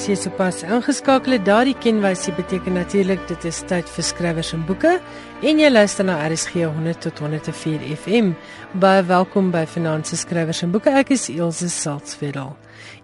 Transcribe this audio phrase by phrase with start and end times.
[0.00, 4.62] As jy sopas ingeskakel het, daardie kenwysie beteken natuurlik dit is tyd vir skrywers en
[4.64, 4.94] boeke
[5.44, 8.30] en jy luister na RSG 100 tot 104 FM.
[8.80, 10.88] Baie welkom by Finansie Skrywers en Boeke.
[11.02, 12.54] Ek is Elsje Salzwetel.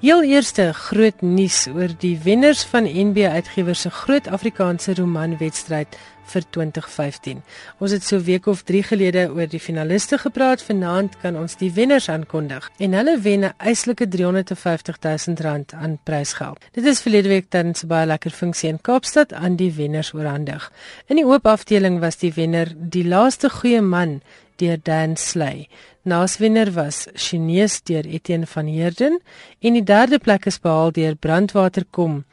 [0.01, 5.97] Heel eerste groot nuus oor die wenners van NB Uitgewers se groot Afrikaanse romanwedstryd
[6.31, 7.43] vir 2015.
[7.83, 10.65] Ons het so week of 3 gelede oor die finaliste gepraat.
[10.67, 12.69] Vanaand kan ons die wenners aankondig.
[12.83, 16.59] En hulle wen 'n eislike 350 000 rand aan prysgeld.
[16.73, 20.73] Dit is verlede week tydens 'n baie lekker funksie in Kaapstad aan die wenners oorhandig.
[21.07, 24.21] In die oop afdeling was die wenner die laaste goeie man
[24.57, 25.69] deur Dan Slay.
[26.03, 29.21] Naaswenner was Chinese deur Etienne van Heerden
[29.61, 32.25] en die derde plek is behaal deur Brandwater kom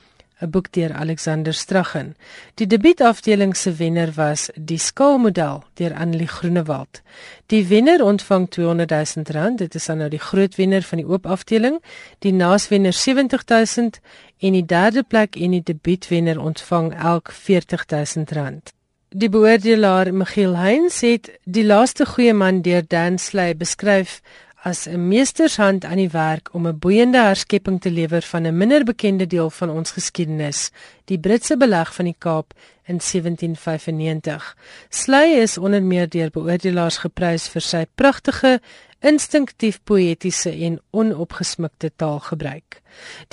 [0.44, 2.16] 'n boek deur Alexander Straggen.
[2.59, 7.01] Die debuutafdeling se wenner was Die Skaalmodel deur Annelie Groenewald.
[7.45, 9.57] Die wenner ontvang 200 000 rand.
[9.57, 11.79] Dit is dan nou die groot wenner van die oop afdeling.
[12.19, 13.89] Die naaswenner 70 000
[14.38, 18.73] en die derde plek en die debuutwenner ontvang elk 40 000 rand.
[19.14, 24.23] Die beoordelaar Michiel Heinz het die laaste goeie man deur Dan Slay beskryf
[24.66, 28.84] as 'n meestershand aan die werk om 'n boeiende herskepping te lewer van 'n minder
[28.84, 30.72] bekende deel van ons geskiedenis,
[31.06, 32.53] die Britse beleg van die Kaap
[32.85, 34.57] in 1795.
[34.90, 38.62] Slay is onder meer deur beoordelaars geprys vir sy pragtige,
[39.03, 42.80] instinktief poëtiese en onopgesmukte taalgebruik.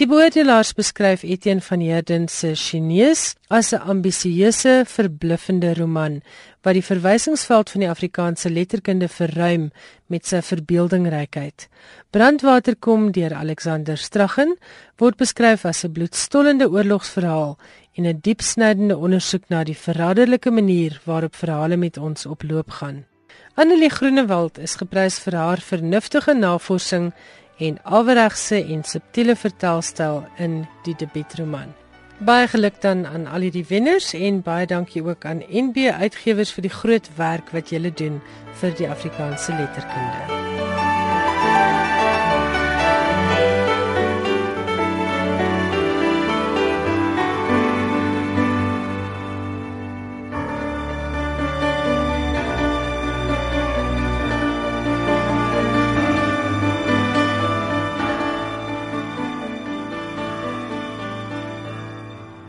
[0.01, 6.23] Die beoordelaars beskryf Etienne van Heerden se Chinese as 'n ambisieuse, verbluffende roman
[6.63, 9.71] wat die verwysingsveld van die Afrikaanse letterkunde verruim
[10.07, 11.69] met sy verbeeldingrykheid.
[12.11, 14.57] Brandwater kom deur Alexander Straggen
[14.97, 17.59] word beskryf as 'n bloedstollende oorlogsverhaal
[17.97, 23.10] en 'n diepsnydende ondersoek na die verraderlike manier waarop verhale met ons oploop gaan.
[23.55, 27.11] Annelie Groenewald is geprys vir haar vernuftige navorsing
[27.59, 31.75] en afregse en subtiele vertelstyl in die debuutroman.
[32.19, 36.69] Baie geluk dan aan al die wenners en baie dankie ook aan NB Uitgewers vir
[36.69, 38.21] die groot werk wat julle doen
[38.63, 40.60] vir die Afrikaanse letterkunde.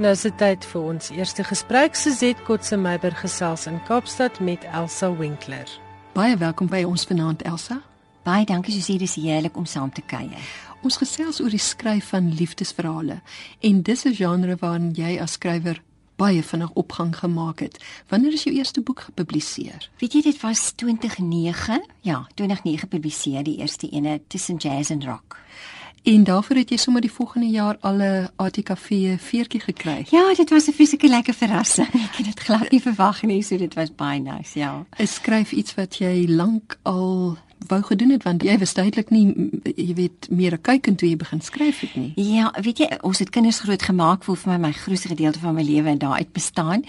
[0.01, 1.93] Nou is dit tyd vir ons eerste gesprek.
[1.93, 5.69] Suzet Kotse Meiber gesels in Kaapstad met Elsa Winkler.
[6.15, 7.77] Baie welkom by ons vanaand Elsa.
[8.25, 10.47] Baie dankie Susie, dis heerlik om saam te kuier.
[10.81, 13.19] Ons gesels oor die skryf van liefdesverhale
[13.61, 15.83] en dis 'n genre waarin jy as skrywer
[16.17, 17.77] baie vinnig opgang gemaak het.
[18.09, 19.89] Wanneer is jou eerste boek gepubliseer?
[19.99, 21.85] Weet jy dit was 2009?
[22.01, 25.37] Ja, 2009 gepubliseer die eerste ene tussen jazz en rock.
[26.03, 28.89] En daarvoor het jy sommer die volgende jaar al 'n ATKV
[29.19, 30.05] veertjie gekry.
[30.09, 31.93] Ja, dit was 'n fisieke lekker verrassing.
[32.07, 34.85] Ek het dit glad nie verwag nie, so dit was baie nice, ja.
[34.89, 39.25] Ek skryf iets wat jy lank al wou gedoen het want jy was duidelik nie
[39.75, 42.11] jy weet meer 'n kyk en toe jy begin skryf het nie.
[42.15, 45.55] Ja, weet jy, ons het kinders groot gemaak voel vir my my grootste gedeelte van
[45.55, 46.83] my lewe en daaruit bestaan.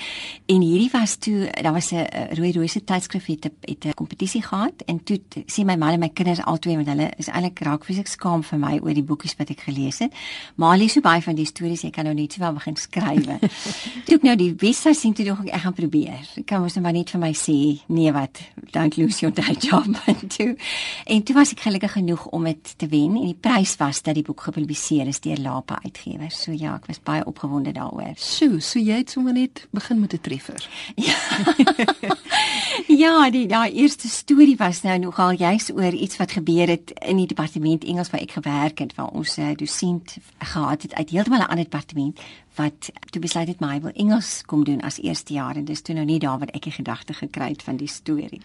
[0.47, 4.43] En hierdie was toe daar was 'n rooi rose tydskrif het 'n het 'n kompetisie
[4.43, 7.85] gehad en toe sien my man en my kinders albei met hulle is eintlik raak
[7.85, 10.13] fisiek skaam vir my oor die boekies wat ek gelees het.
[10.55, 13.25] Maar lees so baie van die stories ek kan nou net so wel begin skryf.
[14.07, 16.29] toe ek nou die webwerf sien toe dink ek ek gaan probeer.
[16.37, 18.41] Ek kan mos net maar net vir my sê nee wat
[18.71, 19.87] don't lose your day job
[20.37, 20.57] toe
[21.05, 24.15] En toe was ek gelukkig genoeg om dit te wen en die prys was dat
[24.15, 26.43] die boek gepubliseer is deur Lapa Uitgewers.
[26.43, 28.15] So ja, ek was baie opgewonde daaroor.
[28.17, 30.69] So, so jy het sommer net begin met 'n treffer.
[30.97, 31.17] Ja.
[33.05, 37.17] ja, die daai eerste storie was nou nogal juis oor iets wat gebeur het in
[37.17, 41.11] die departement Engels waar ek gewerk het, waar ons 'n uh, dosent gehad het uit
[41.11, 42.21] heeltemal 'n ander departement
[42.55, 45.95] wat toe besluit het my wil Engels kom doen as eerste jaar en dis toe
[45.95, 48.41] nou nie daar wat ek die gedagte gekry het van die storie.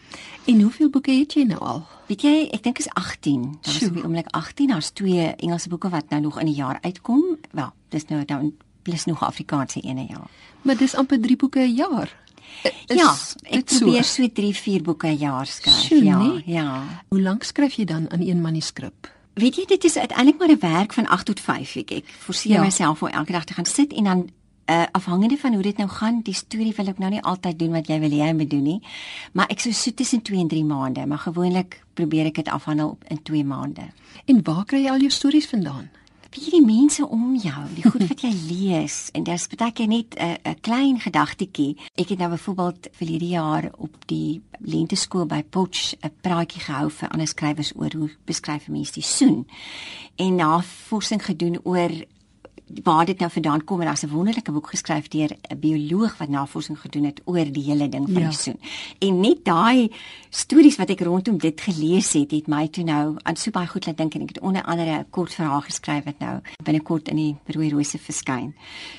[0.45, 1.83] En hoeveel boeke het jy nou al?
[2.07, 3.57] Weet jy, ek dink is 18.
[3.61, 4.67] Daar is op die oomblik 18.
[4.67, 7.37] Daar's twee Engelse boeke wat nou nog in die jaar uitkom.
[7.51, 10.29] Wel, dis nou dan plus nog Afrikaanse ene jaar.
[10.61, 12.15] Maar dis amper 3 boeke 'n jaar.
[12.87, 13.11] Is ja,
[13.43, 15.83] ek probeer so 3, 4 boeke 'n jaar skryf.
[15.85, 16.41] Sjoe, ja, nee?
[16.45, 16.83] ja.
[17.07, 19.11] Hoe lank skryf jy dan aan een manuskrip?
[19.33, 22.53] Weet jy dit is uiteindelik maar 'n werk van 8 tot 5 ek ek forceer
[22.53, 22.61] ja.
[22.61, 24.29] myself om elke dag te gaan sit en dan
[24.69, 27.71] uh, afhangende van hoe dit nou gaan die storie wil ek nou nie altyd doen
[27.77, 28.79] wat jy wil hê hy moet doen nie
[29.33, 32.97] maar ek sou so tussen 2 en 3 maande maar gewoonlik probeer ek dit afhandel
[33.07, 33.87] in 2 maande
[34.25, 35.89] en waar kry jy al jou stories vandaan
[36.35, 40.15] jy die mense om jou die goed wat jy lees en dis baie keer net
[40.15, 41.77] 'n 'n klein gedagtetjie.
[41.95, 46.89] Ek het nou byvoorbeeld vir hierdie jaar op die lenteskool by Potch 'n praatjie gehou
[46.89, 49.47] vir ander skrywers oor hoe beskryf mense die soen.
[50.15, 51.91] En navorsing gedoen oor
[52.83, 56.29] waar dit nou vandaan kom en daar's 'n wonderlike boek geskryf deur 'n bioloog wat
[56.29, 58.29] navorsing gedoen het oor die hele ding van Ja.
[58.29, 58.59] die soen.
[58.99, 59.91] En net daai
[60.29, 63.85] stories wat ek rondom dit gelees het, het my toe nou aan so baie goed
[63.85, 67.15] laat dink en ek het onder andere 'n kort verhaal geskryf wat nou binnekort in
[67.15, 68.53] die Rooi Rose verskyn.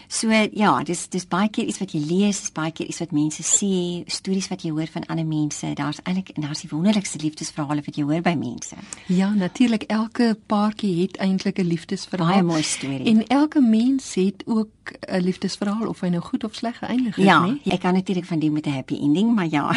[0.08, 3.12] So ja, dis dis baie keer iets wat jy lees, dis baie keer iets wat
[3.12, 5.66] mense sê, stories wat jy hoor van ander mense.
[5.74, 8.74] Daar's eintlik en daar's die wonderlikste liefdesverhale wat jy hoor by mense.
[9.06, 12.28] Ja, natuurlik elke paartjie het eintlik 'n liefdesverhaal.
[12.28, 13.04] Baie mooi storie.
[13.04, 14.68] En elke mens het ook
[15.00, 17.60] 'n liefdesverhaal of hy nou goed of sleg geëindig het, Ja, né?
[17.64, 19.74] ek kan natuurlik van die met 'n happy ending, maar ja.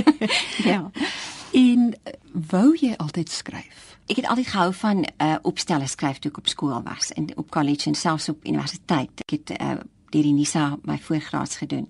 [0.72, 0.90] ja.
[1.52, 3.96] En eh, wou jy altyd skryf?
[4.06, 7.50] Ek het altyd gehou van uh opstelle skryf toe ek op skool was en op
[7.50, 9.10] college en selfs op universiteit.
[9.14, 9.70] Ek het uh
[10.12, 11.88] deur die NISA my voorgraads gedoen.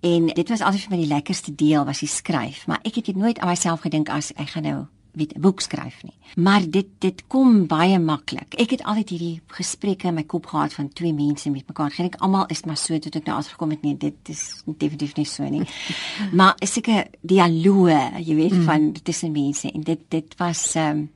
[0.00, 3.04] En dit was altyd vir my die lekkerste deel was die skryf, maar ek het
[3.04, 6.14] dit nooit aan myself gedink as ek gaan nou weet 'n boek skryf nie.
[6.36, 8.54] Maar dit dit kom baie maklik.
[8.54, 11.90] Ek het altyd hierdie gesprekke in my kop gehad van twee mense met mekaar.
[11.90, 15.16] Geen ek almal is maar so tot ek nou agtergekom het nee, dit is definitief
[15.16, 15.66] nie so nie.
[16.38, 18.62] maar is seker dialoë, jy weet, mm.
[18.62, 21.10] van tussen mense en dit dit was ehm um,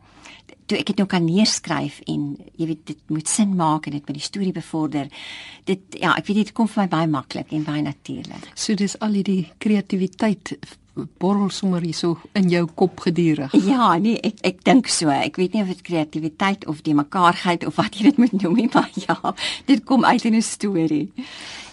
[0.68, 2.24] toe ek dit nou kan neerskryf en
[2.60, 5.08] jy weet dit moet sin maak en dit met die storie bevorder.
[5.68, 8.50] Dit ja, ek weet dit kom vir my baie maklik en baie natuurlik.
[8.54, 10.58] So dis al hierdie kreatiwiteit
[11.18, 13.52] borrel sommer hierso in jou kop gedurig.
[13.66, 15.08] Ja, nee, ek ek dink so.
[15.08, 18.54] Ek weet nie of dit kreatiwiteit of die mekaarheid of wat jy dit moet noem
[18.54, 19.34] nie, maar ja,
[19.66, 21.12] dit kom uit in 'n storie.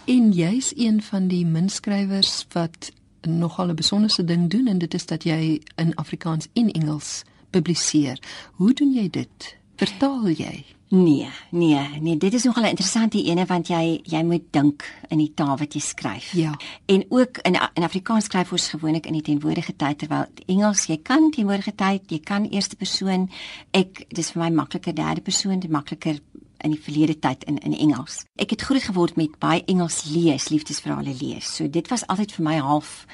[0.05, 2.91] En jy's een van die minskrywers wat
[3.21, 8.19] nogal 'n besonderse ding doen en dit is dat jy in Afrikaans en Engels publiseer.
[8.53, 9.55] Hoe doen jy dit?
[9.75, 10.74] Vertaal jy?
[10.95, 15.17] Nee, nee, nee, dit is nogal 'n interessante ene want jy jy moet dink in
[15.17, 16.31] die taal wat jy skryf.
[16.31, 16.57] Ja.
[16.85, 20.97] En ook in in Afrikaans skryf ons gewoonlik in die teenwoordige tyd terwyl Engels jy
[20.97, 23.29] kan teenwoordige tyd, jy kan eerste persoon.
[23.71, 26.19] Ek dis vir my makliker derde persoon, dit makliker
[26.57, 28.23] in die verlede tyd in in Engels.
[28.35, 31.55] Ek het groot geword met baie Engels lees, liefdesverhale lees.
[31.55, 33.05] So dit was altyd vir my half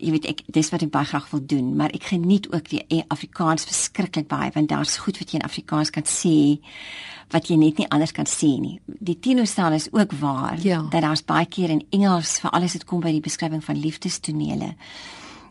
[0.00, 3.04] jy weet ek dis wat ek baie graag wil doen, maar ek geniet ook die
[3.08, 6.58] Afrikaans verskriklik baie want daar's goed wat jy in Afrikaans kan sê
[7.30, 8.80] wat jy net nie anders kan sê nie.
[8.86, 10.82] Die teenoorstelling is ook waar Ja.
[10.90, 14.74] dat daar's baie keer in Engels vir alles dit kom by die beskrywing van liefdestonele.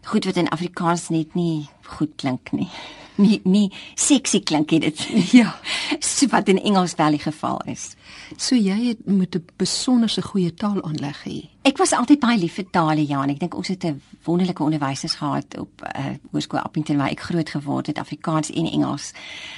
[0.03, 2.69] Goed wat in Afrikaans net nie goed klink nie.
[3.19, 5.07] Nie nie sexy klink dit.
[5.33, 5.55] Ja.
[5.99, 7.95] So wat in Engels wel die geval is.
[8.37, 11.47] So jy het moet 'n besonderse goeie taalaanleg hê.
[11.67, 14.63] Ek was altyd baie lief vir tale, ja, en ek dink ons het 'n wonderlike
[14.63, 19.11] onderwysers gehad op uh, Hoërskool Appington waar ek groot geword het, Afrikaans en Engels.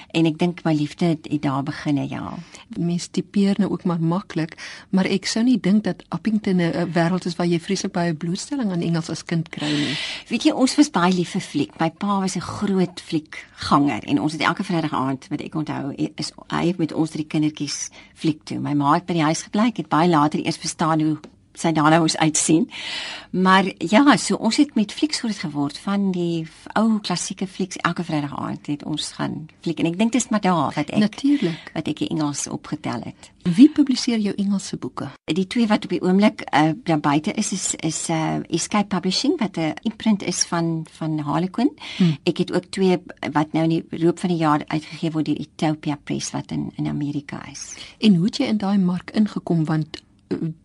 [0.10, 2.34] En ek dink my liefde het, het daar begin, ja.
[2.77, 4.58] Mens tipeer nou ook maar maklik,
[4.89, 8.13] maar ek sou nie dink dat Appington 'n 'n wêreld is waar jy vreeslik baie
[8.13, 9.98] blootstelling aan Engels as kind kry nie.
[10.27, 11.79] Weet jy, ons was baie lief vir fliek.
[11.79, 15.93] My pa was 'n groot fliekganger en ons het elke Vrydag aand, wat ek onthou,
[16.15, 18.60] is hy het met ons drie kindertjies fliek toe.
[18.60, 21.20] My ma het by die huis gebly, ek het baie later eers verstaan hoe
[21.53, 22.70] sy daarna moes uitsien.
[23.31, 28.03] Maar ja, so ons het met flieks groot geword van die ou klassieke flieks elke
[28.03, 31.72] Vrydag aand het ons gaan fliek en ek dink dis maar daar wat ek Natuurlik.
[31.74, 33.31] wat ek die Engels opgetel het.
[33.55, 35.08] Wie publiseer jou Engelse boeke?
[35.25, 39.39] Die twee wat op die oomblik uh, daar buite is is is uh, Escape Publishing
[39.39, 41.72] wat 'n imprint is van van Harlequin.
[41.98, 42.17] Hmm.
[42.24, 42.98] Ek het ook twee
[43.31, 46.72] wat nou in die loop van die jaar uitgegee word deur Utopia Press wat in
[46.75, 47.74] in Amerika is.
[48.00, 50.01] En hoe het jy in daai mark ingekom want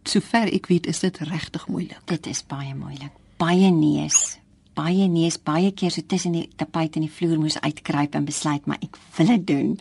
[0.04, 2.02] sover ek weet is dit regtig moeilik.
[2.04, 3.12] Dit is baie moeilik.
[3.37, 4.38] Baie neus.
[4.76, 8.66] Baie neus, baie keer so tussen die tapuit en die vloer moes uitkruip en besluit
[8.66, 9.78] maar ek wil dit doen.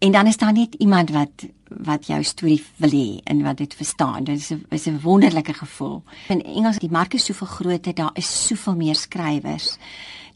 [0.00, 3.74] En dan is daar net iemand wat wat jou storie wil hê en wat dit
[3.74, 4.24] verstaan.
[4.24, 6.02] Dit is 'n is 'n wonderlike gevoel.
[6.28, 9.78] In Engels die mark is soveel groter, daar is soveel meer skrywers.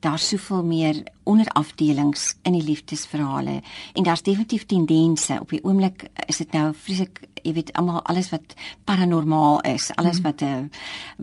[0.05, 3.61] Daar's soveel meer onderafdelings in die liefdesverhale
[3.97, 5.39] en daar's definitief tendense.
[5.41, 8.55] Op die oomblik is dit nou vreeslik, jy weet, almal alles wat
[8.89, 10.71] paranormaal is, alles wat 'n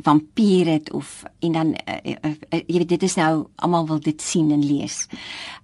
[0.02, 4.00] vampier het of en dan uh, uh, uh, jy weet dit is nou almal wil
[4.00, 5.08] dit sien en lees.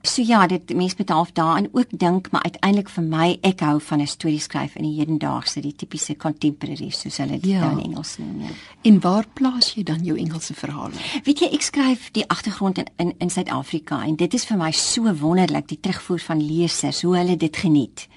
[0.02, 3.80] So ja, dit mense moet half daaraan ook dink, maar uiteindelik vir my ek hou
[3.82, 7.60] van 'n storie skryf in die hedendaagse, die tipiese contemporary soos hulle dit Ja.
[7.60, 8.42] nou in Engels noem.
[8.42, 8.50] Ja.
[8.82, 10.94] En waar plaas jy dan jou Engelse verhale?
[11.24, 14.72] Weet jy, ek skryf die agtergrond in in, in Suid-Afrika en dit is vir my
[14.72, 18.08] so wonderlik die terugvoer van lesers hoe hulle dit geniet.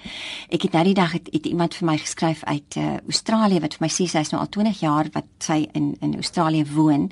[0.49, 3.73] Ek het nou die dag het, het iemand vir my geskryf uit uh, Australië wat
[3.77, 7.11] vir my sê sy's nou al 20 jaar wat sy in in Australië woon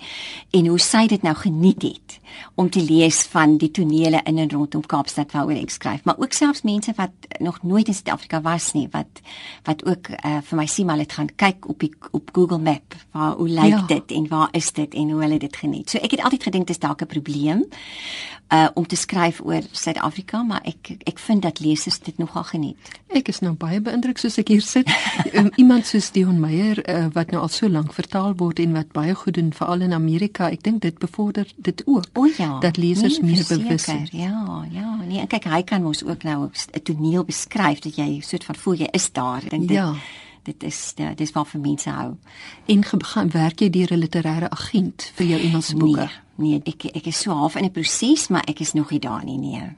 [0.51, 2.19] en hoe sy dit nou geniet het
[2.55, 6.33] om te lees van die tonele in en rondom Kaapstad waaroor ek skryf, maar ook
[6.33, 9.21] selfs mense wat nog nooit in Suid-Afrika was nie wat
[9.65, 12.95] wat ook uh, vir my sê maar het gaan kyk op die op Google Map
[13.12, 13.81] waar hoe lyk Ja.
[13.88, 15.89] dit en waar is dit en hoe hulle dit geniet.
[15.89, 17.65] So ek het altyd gedink dis dalk 'n probleem
[18.49, 22.77] uh om te skryf oor Suid-Afrika, maar ek ek vind dat lesers dit nogal geniet.
[23.13, 24.89] Ek is nou baie beïndruk soos ek hier sit.
[25.38, 28.89] um, iemand soos Dion Meyer uh, wat nou al so lank vertaal word en wat
[28.95, 30.49] baie goed doen veral in Amerika.
[30.49, 32.09] Ek dink dit bevorder dit ook.
[32.17, 32.57] O ja.
[32.59, 34.09] Dat lesers nee, meer bewus is.
[34.17, 34.95] Ja, ja.
[35.05, 38.73] Nee, kyk hy kan mos ook nou 'n toneel beskryf dat jy soort van voel
[38.73, 39.43] jy is daar.
[39.43, 39.93] Ek dink dit Ja.
[40.43, 42.17] dit is dit is wat vir mense hou.
[42.65, 42.83] En
[43.29, 45.99] werk jy deur 'n literêre agent vir jou Engelse boeke?
[45.99, 49.00] Nee, nee, ek ek is so half in 'n proses, maar ek is nog nie
[49.00, 49.69] daar nie, nee.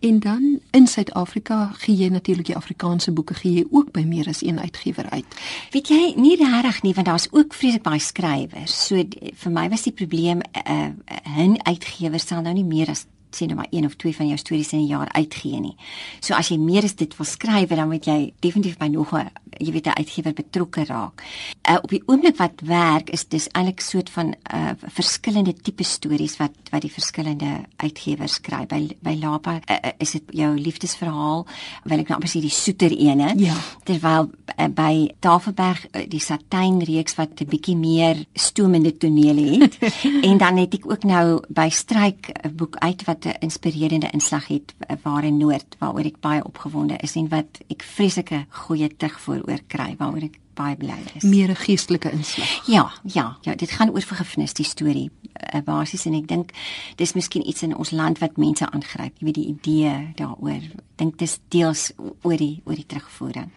[0.00, 4.28] En dan in Suid-Afrika gee jy natuurlik die Afrikaanse boeke gee jy ook by meer
[4.28, 5.38] as een uitgewer uit.
[5.74, 8.86] Weet jy, nie regtig nie, want daar's ook vreeslik baie skrywers.
[8.86, 9.02] So
[9.34, 13.46] vir my was die probleem 'n uh, 'n uitgewer sal nou nie meer as sê
[13.46, 15.76] nou maar een of twee van jou stories in 'n jaar uitgee nie.
[16.20, 19.30] So as jy meer as dit wil skryf, dan moet jy definitief by nog 'n
[19.58, 21.22] jy weet 'n uitgewer betrokke raak.
[21.70, 26.36] Uh, op die oomblik wat werk is dis eintlik soort van uh, verskillende tipe stories
[26.36, 28.66] wat wat die verskillende uitgewers skryf.
[28.66, 31.46] By by Lapa uh, uh, is dit jou liefdesverhaal,
[31.84, 33.32] wil ek nou amper sê die soeter ene.
[33.36, 33.54] Ja.
[33.84, 39.78] Terwyl uh, by Tafelberg uh, die Satijn reeks wat 'n bietjie meer stoomende tonele het.
[40.28, 44.46] en dan het ek ook nou by Stryk 'n boek uit wat 'n inspirerende inslag
[44.46, 49.42] het waar in Noord waaroor ek baie opgewonde is en wat ek vreeslike goeie terugvoer
[49.48, 51.22] oor kry waaroor ek baie bly is.
[51.22, 52.66] Meer 'n geestelike inslag.
[52.66, 55.10] Ja, ja, ja, dit gaan oor vergifnis die storie
[55.54, 56.52] uh, basies en ek dink
[56.96, 60.62] dis miskien iets in ons land wat mense aangryp, jy weet die idee daaroor.
[60.62, 63.50] Ek dink dis deels oor die oor die terugvoering.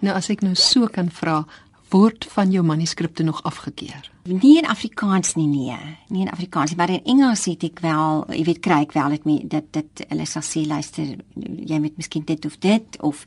[0.00, 1.44] Nou as ek nou so kan vra,
[1.90, 4.10] word van jou manuskripte nog afgekeur?
[4.26, 5.76] Nie in Afrikaans nie nee,
[6.08, 9.14] nie in Afrikaans nie, maar in Engels het ek wel, jy weet kry ek wel
[9.14, 13.22] dit dat dit hulle sal sê luister, jy moet miskien dit of dit of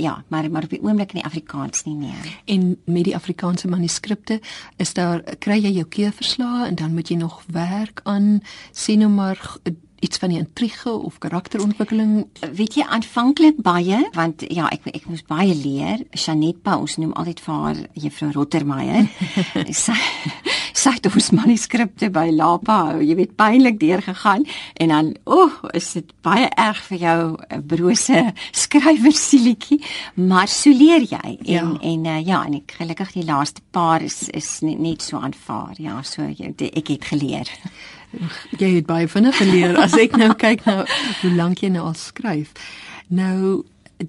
[0.00, 2.34] ja, maar maar op die oomblik in die Afrikaans nie nee.
[2.44, 4.40] En met die Afrikaanse manuskripte
[4.76, 8.40] is daar kry jy jou keurverslae en dan moet jy nog werk aan
[8.72, 9.38] sê nou maar
[10.00, 12.26] iets van die intrige of karakterontwikkeling.
[12.56, 16.04] Weet jy aanvanklik baie want ja ek ek moes baie leer.
[16.16, 19.08] Janet Pa ons noem altyd vir haar juffrou Rottermeier.
[19.84, 19.96] sy
[20.80, 24.46] sy het ons manuskripte by Lapa, jy weet pynlik deurgegaan
[24.80, 29.80] en dan o, oh, is dit baie erg vir jou 'n brose skrywersielietjie,
[30.16, 31.38] maar so leer jy.
[31.44, 31.76] En Ja.
[31.82, 35.74] en uh, ja, en ek gelukkig die laaste paar is is net, net so aanvaar.
[35.78, 37.48] Ja, so jy, ek het geleer.
[38.58, 40.84] Jy het baie vinnig geleer as ek nou kyk nou
[41.22, 42.52] hoe lank jy nou al skryf.
[43.08, 43.64] Nou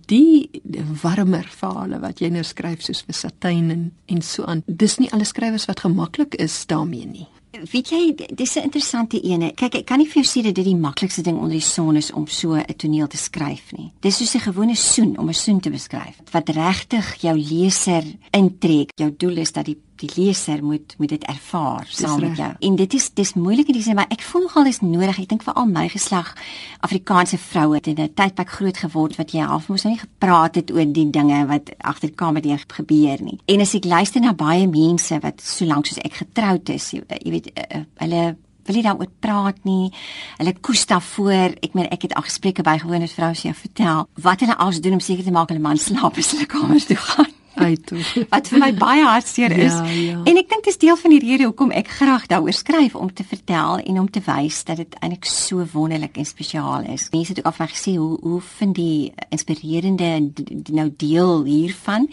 [0.08, 0.62] die
[1.04, 4.64] warmer verhale wat jy nou skryf soos vir Satijn en en so aan.
[4.68, 7.28] Dis nie alle skrywers wat gemaklik is daarmee nie.
[7.52, 9.52] Weet jy, dis 'n interessante ene.
[9.54, 11.98] Kyk, ek kan nie vir jou sê dat dit die maklikste ding onder die son
[11.98, 13.92] is om so 'n toneel te skryf nie.
[14.00, 18.92] Dis soos 'n gewone soen om 'n soen te beskryf wat regtig jou leser intrek.
[18.96, 22.30] Jou doel is dat die die leser moet moet dit ervaar saam reg.
[22.30, 22.50] met jou.
[22.60, 25.20] En dit is dis moeilik in die sin, maar ek voel nogal dis nodig.
[25.22, 26.34] Ek dink veral my geslag
[26.82, 30.56] Afrikaanse vroue het in 'n tydperk groot geword wat jy half moes nou nie gepraat
[30.56, 33.40] het oor die dinge wat agter die kamerdeur gebeur nie.
[33.46, 37.04] En as ek luister na baie mense wat so lank soos ek getroud is, jy,
[37.24, 39.92] jy weet, uh, uh, hulle wil nie daaroor praat nie.
[40.38, 41.58] Hulle koes daarvoor.
[41.62, 44.82] Ek meen ek het al gesprekke bygewoon met vroue se jou vertel wat hulle als
[44.82, 47.92] doen om seker te maak hulle man slaap as hulle kamer toe gaan Uit
[48.34, 49.74] wat vir my baie hartseer is.
[49.74, 50.20] Ja, ja.
[50.24, 53.26] En ek dink dis deel van die rede hoekom ek graag daaroor skryf om te
[53.28, 57.10] vertel en om te wys dat dit eintlik so wonderlik en spesiaal is.
[57.12, 60.32] Mense het ook van my gesê hoe hoe vind die inspirerende
[60.72, 62.08] nou deel hiervan?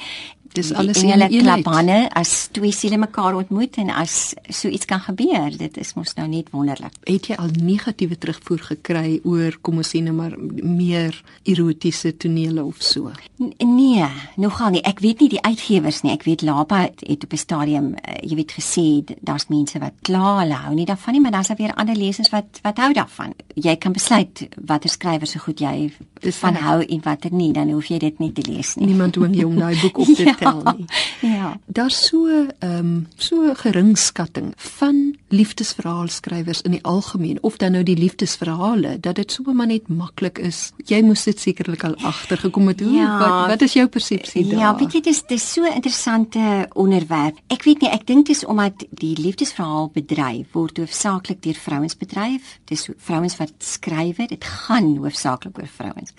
[0.53, 1.43] Dis alles in eenheid.
[1.43, 5.57] klap hande as twee siele mekaar ontmoet en as so iets kan gebeur.
[5.57, 6.93] Dit is mos nou net wonderlik.
[7.05, 12.65] Het jy al negatiewe terugvoer gekry oor kom ons sê nou maar meer erotiese tonele
[12.65, 13.11] of so?
[13.41, 14.05] N- Nee,
[14.37, 14.83] nogal nie.
[14.83, 16.13] Ek weet nie die uitgewers nie.
[16.13, 19.93] Ek weet Lapa het, het op 'n stadium, uh, jy weet gesê daar's mense wat
[20.03, 23.35] kla, hulle hou nie daarvan nie, maar daar's weer ander lesers wat wat hou daarvan.
[23.55, 27.71] Jy kan besluit watter skrywer so goed jy Dis van hou en watter nie, dan
[27.71, 28.87] hoef jy dit nie te lees nie.
[28.87, 30.87] Niemand dwing jou om daai boek op te Ja, tel nie.
[31.21, 31.59] Ja.
[31.67, 37.97] Daar's so ehm um, so geringskatting van liefdesverhaalskrywers in die algemeen of dan nou die
[37.97, 40.73] liefdesverhale dat dit so maar net maklik is.
[40.87, 42.81] Jy moes dit sekerlik al agtergekom het.
[42.81, 43.19] Hoe Ja.
[43.19, 44.59] wat wat is jou persepsie daar?
[44.61, 47.39] Ja, weet jy dis dis so 'n interessante onderwerp.
[47.49, 52.59] Ek weet nie, ek dink dis omdat die liefdesverhaal bedryf word hoofsaaklik deur vrouens bedryf.
[52.65, 56.13] Dis vrouens wat skryf, dit gaan hoofsaaklik oor vrouens.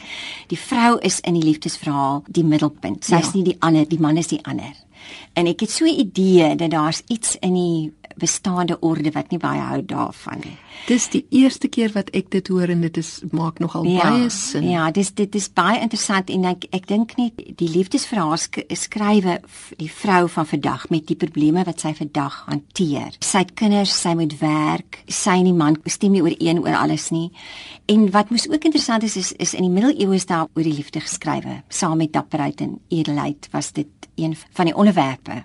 [0.48, 3.06] Die vrou is in die liefdesverhaal die middelpunt.
[3.06, 3.32] Sy's Ja.
[3.34, 4.74] nie die ander, die man is die ander.
[5.34, 9.40] En ek het so 'n idee dat daar's iets in die bestaande orde wat nie
[9.40, 10.58] baie hou daarvan nie.
[10.88, 14.30] Dis die eerste keer wat ek dit hoor en dit is maak nogal ja, baie
[14.34, 14.70] sin.
[14.70, 19.40] Ja, dis dit is baie interessant en ek ek dink net die liefdesverhaal sk skrywe
[19.78, 23.18] die vrou van vandag met die probleme wat sy vandag hanteer.
[23.26, 27.10] Sy het kinders, sy moet werk, sy en die man stem nie ooreen oor alles
[27.14, 27.30] nie.
[27.90, 30.76] En wat moes ook interessant is is, is in die middeleeue is daar oor die
[30.76, 31.62] liefde geskrywe.
[31.70, 33.88] Saam met dapperheid en edelheid was dit
[34.20, 35.44] een van die onderwerpe.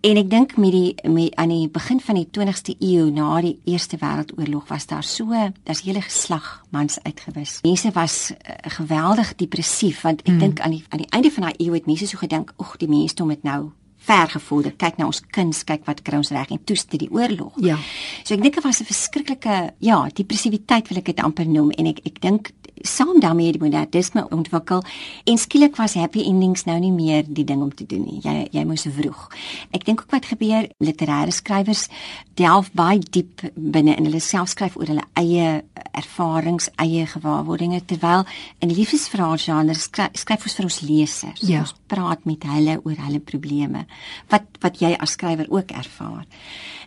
[0.00, 3.58] En ek dink met die met aan die begin van die 20ste eeu na die
[3.64, 5.28] Eerste Wêreldoorlog was daar so,
[5.62, 7.58] daar's hele geslag mans uitgewis.
[7.62, 10.38] Mense was uh, geweldig depressief want ek hmm.
[10.38, 12.88] dink aan die aan die einde van daai eeu het mense so gedink, "Ag, die
[12.88, 13.72] mense het nou
[14.02, 14.72] ver gevorder.
[14.76, 17.78] Kyk na ons kinders, kyk wat kry ons reg en toe steed die oorlog." Ja.
[18.24, 21.86] So ek dink dit was 'n verskriklike ja, depressiwiteit wil ek dit amper noem en
[21.86, 24.82] ek ek dink saam daarmee het die modernisme ontwikkel
[25.24, 28.20] en skielik was happy endings nou nie meer die ding om te doen nie.
[28.22, 29.28] Jy jy moes vroeg.
[29.72, 31.88] Ek dink ook wat gebeur literêre skrywers
[32.34, 38.24] delf baie diep binne in hulle self skryf oor hulle eie ervarings, eie gewaarwordinge terwyl
[38.64, 41.44] in liefdesverhaal genre skryf, skryf ons vir ons lesers.
[41.46, 41.62] Ja.
[41.66, 43.86] Ons praat met hulle oor hulle probleme
[44.28, 46.26] wat wat jy as skrywer ook ervaar.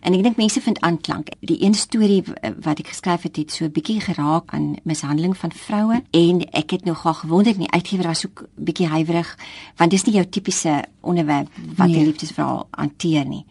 [0.02, 1.28] En ek dink mense vind aanklank.
[1.40, 2.24] Die een storie
[2.62, 6.72] wat ek geskryf het het so 'n bietjie geraak aan mishandeling van vroue en ek
[6.72, 9.38] het nogal gewonder nie uitgewer was ook bietjie huiwerig
[9.78, 12.06] want dis nie jou tipiese onderwerp wat 'n Nee.
[12.06, 13.46] liefdesverhaal hanteer nie.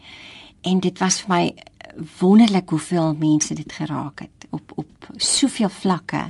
[0.62, 1.54] En dit was vir my
[2.18, 6.26] wonderlik hoeveel mense dit geraak het op op soveel vlakke.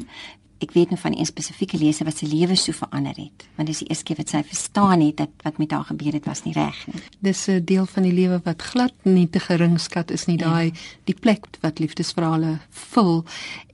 [0.64, 3.78] Ek weet nou van 'n spesifieke leser wat sy lewe so verander het, want dis
[3.78, 6.52] die eerste keer wat sy verstaan het dat wat met haar gebeur het was nie
[6.54, 7.02] reg nie.
[7.20, 10.44] Dis 'n deel van die lewe wat glad nie te geringskat is nie, Ja.
[10.48, 10.72] daai
[11.04, 13.24] die plek wat liefdesverhale vul.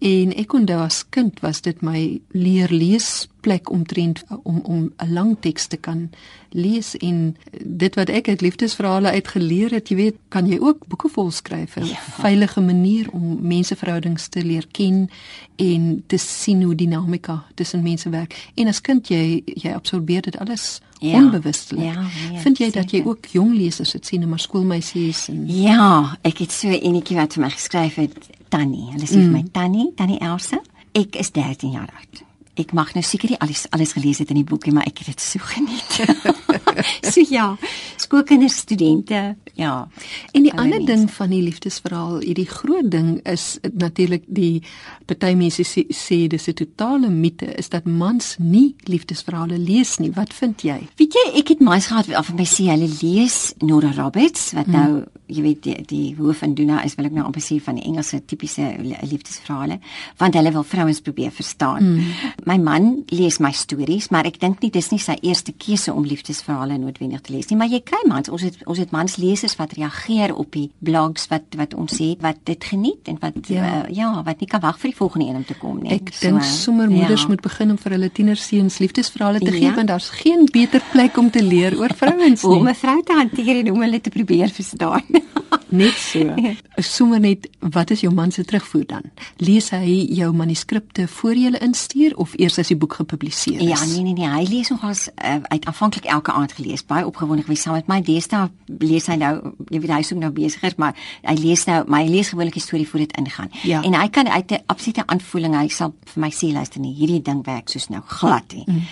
[0.00, 5.12] En ek onthou as kind was dit my leer lees plek omtrent om om 'n
[5.12, 6.10] lang teks te kan
[6.50, 11.08] lees en dit wat ek uit liefdesverhale uitgeleer het, jy weet, kan jy ook boeke
[11.08, 11.96] vol skryf 'n Ja.
[12.20, 15.08] veilige manier om menseverhoudings te leer ken
[15.56, 18.50] en te sien hoe dinamika tussen mense werk.
[18.54, 21.14] En as kind jy jy absorbeer dit alles Ja.
[21.16, 21.84] onbewustelik.
[21.84, 23.06] Ja, nee, Vind jy dat jy seker.
[23.10, 27.42] ook jong lesers het sien, maar skoolmeisies en Ja, ek het so enetjie wat vir
[27.42, 28.90] my geskryf het, Tannie.
[28.92, 30.60] Hulle sê vir my Tannie, Tannie Elsa.
[30.92, 32.22] Ek is 13 jaar oud.
[32.60, 35.14] Ek mag nou seker nie alles alles gelees het in die boekie, maar ek het
[35.14, 36.00] dit so geniet.
[37.12, 37.56] so ja,
[37.96, 39.88] skoolkinders, studente, ja.
[40.32, 40.92] En die ander mense.
[40.92, 44.62] ding van die liefdesverhaal, hierdie groot ding is natuurlik die
[45.06, 50.10] party mense sê, sê dis 'n totale mite is dat mans nie liefdesverhale lees nie.
[50.14, 50.88] Wat vind jy?
[50.96, 54.66] Weet jy, ek het mans gehad wat van my sê hulle lees Nora Roberts wat
[54.66, 57.74] nou, jy weet die, die hoof van Duna is wil ek nou amper sê van
[57.74, 59.78] die Engelse tipiese li- liefdesverhale,
[60.18, 61.82] want hulle wil vrouens probeer verstaan.
[61.84, 62.04] Mm.
[62.46, 66.04] My man lees my stories, maar ek dink nie dis nie sy eerste keuse om
[66.40, 69.56] liefdesverhale noodwendig te lees nie, maar jy kry mans, ons het ons het mans lesers
[69.58, 73.64] wat reageer op die blogs wat wat ons het wat dit geniet en wat Ja.
[73.64, 75.90] ja, uh, ja wat nie kan wag vir die volgende een om te kom nie.
[75.92, 77.28] Ek dink sommer moeders ja.
[77.28, 79.74] moet begin om vir hulle tienerseuns liefdesverhale te gee Ja.
[79.74, 82.70] want daar's geen beter plek om te leer oor vrouens om nie.
[82.70, 85.02] 'n vrou te hanteer en om hulle te probeer verstaan.
[85.70, 86.34] Net so.
[86.76, 89.02] Sommer net wat is jou man se terugvoer dan?
[89.36, 93.68] Lees hy jou manuskripte voor jy hulle instuur of eers as die boek gepubliseer is?
[93.68, 97.42] Ja, nee nee nee, hy lees nogals uh, uit aanvanklik elke aand gelees, baie opgewonde
[97.42, 98.00] gewees saam met my.
[98.02, 101.84] Deesdae lees hy nou, jy weet hy is ook nou besiger, maar hy lees nou,
[101.86, 103.50] maar hy lees gewoonlik die storie voor dit ingaan.
[103.62, 103.82] Ja.
[103.82, 107.22] En hy kan uit 'n absolute aanvoeling, hy sal vir my sê luister nie, hierdie
[107.22, 108.64] ding werk soos nou glad nie.
[108.66, 108.82] Mm.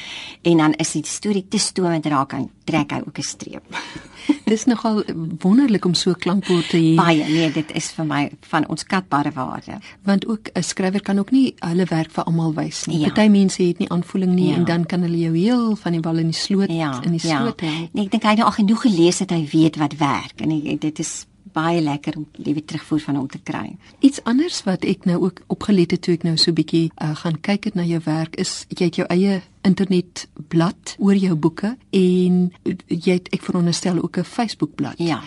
[0.43, 3.63] En dan is die storie te stomend raak en trek hy ook 'n streep.
[4.45, 5.03] Dis nogal
[5.43, 6.95] wonderlik om so klankbord te hê.
[6.97, 9.79] Baie, nee, dit is vir my van onskatbare waarde.
[10.05, 12.99] want ook 'n skrywer kan ook nie hulle werk vir almal wys nie.
[12.99, 13.05] Ja.
[13.13, 14.57] Party mense het nie aanvoeling nie Ja.
[14.57, 17.21] en dan kan hulle jou heel van die wal in die sloot Ja, in die
[17.29, 17.41] ja.
[17.43, 17.93] sloot help.
[17.93, 20.55] Nee, ek dink hy het nou al genoeg gelees dat hy weet wat werk en
[20.57, 21.13] ek, dit is
[21.53, 23.77] baie lekker om liewe terugvoer van hom te kry.
[24.05, 27.39] Iets anders wat ek nou ook opgelet het toe ek nou so bietjie uh, gaan
[27.45, 32.43] kyk het na jou werk is jy het jou eie internetblad oor jou boeke en
[32.87, 34.99] jy het ek veronderstel ook 'n Facebookblad.
[34.99, 35.23] Ja.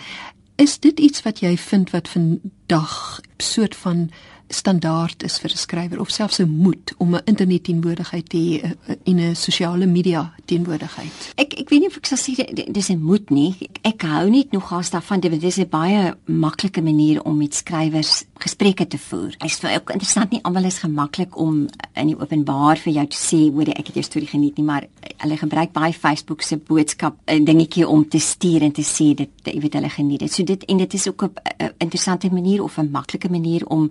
[0.56, 4.10] Is dit iets wat jy vind wat vandag soort van
[4.52, 8.62] standaard is vir 'n skrywer of selfs 'n moet om 'n internet teenwoordigheid te hê
[8.62, 11.32] eh, en 'n sosiale media teenwoordigheid?
[11.36, 13.56] Ek ek weet nie of ek sal sê dis 'n moet nie.
[13.60, 18.24] Ek, ek hou net nogals daarvan dit is 'n baie maklike manier om met skrywers
[18.38, 19.30] gesprekke te voer.
[19.30, 23.06] Dit is vir ook interessant nie almal is gemaklik om in die openbaar vir jou
[23.06, 24.86] te sê hoor ek het jou storie geniet nie, maar
[25.22, 29.30] hulle gebruik baie Facebook se boodskap 'n dingetjie om te stuur en te sê dit
[29.44, 30.32] jy weet hulle geniet dit.
[30.32, 31.30] So dit en dit is ook 'n
[31.78, 33.90] interessante manier of 'n maklike manier om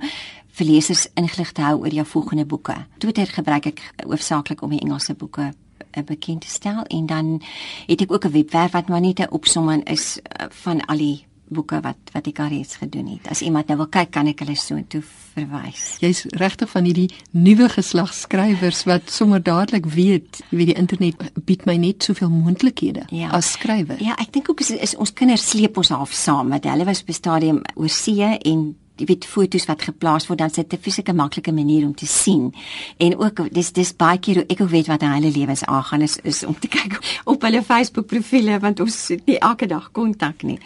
[0.52, 2.76] vir lesers ingelig te hou oor jou volgende boeke.
[2.98, 7.42] Twitter gebruik ek hoofsaaklik om die Engelse boeke uh, bekend te stel en dan
[7.88, 11.26] het ek ook 'n webwerf wat maar net 'n opsomming is uh, van al die
[11.52, 13.28] boeke wat wat ek al reeds gedoen het.
[13.32, 15.02] As iemand nou wil kyk, kan ek hulle so toe
[15.34, 15.98] verwys.
[16.04, 21.46] Jy's regtig van hierdie nuwe geslag skrywers wat sommer dadelik weet, jy weet die internet
[21.48, 23.32] bied my net soveel moontlikhede ja.
[23.36, 24.00] as skrywer.
[24.04, 27.04] Ja, ek dink ook is, is ons kinders sleep ons half saam met hulle was
[27.04, 30.78] op 'n stadium oor see en jy weet foto's wat geplaas word dan sit 'n
[30.78, 32.54] fisieke maklike manier om te sien.
[32.98, 36.44] En ook dis dis baie keer ek ook weet wat hulle lewens aangaan is is
[36.44, 40.60] om te kyk op hulle Facebook profile want ons het nie elke dag kontak nie.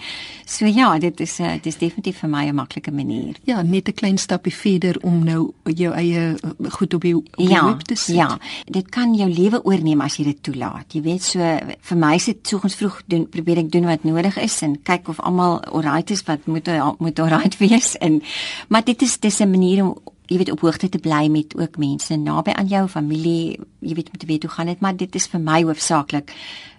[0.46, 3.36] So ja, dit is 'n uh, dis definitief vir my 'n maklike manier.
[3.44, 7.50] Ja, net 'n klein stapie verder om nou jou eie eh, goed op jou, op
[7.50, 8.16] ja, web te sit.
[8.16, 10.94] Ja, dit kan jou lewe oorneem as jy dit toelaat.
[10.94, 11.40] Jy weet so
[11.82, 15.08] vir my is dit soggens vroeg doen probeer ek doen wat nodig is en kyk
[15.08, 16.70] of almal alright is wat moet
[17.00, 18.22] moet alright wees en
[18.68, 21.78] maar dit is dis 'n manier om jy weet op hoogte te bly met ook
[21.78, 25.16] mense naby aan jou familie, jy weet om te weet hoe gaan dit, maar dit
[25.16, 26.34] is vir my hoofsaaklik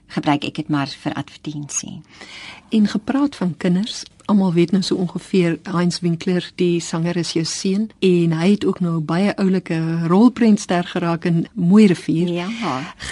[0.07, 2.01] gebruik ek dit maar vir advertensie.
[2.71, 7.45] En gepraat van kinders, almal weet nou so ongeveer Heinz Winkler, die sanger is jou
[7.47, 9.79] seun en hy het ook nou baie oulike
[10.11, 12.33] rolprentster geraak in Mooi Rivier.
[12.35, 12.49] Ja.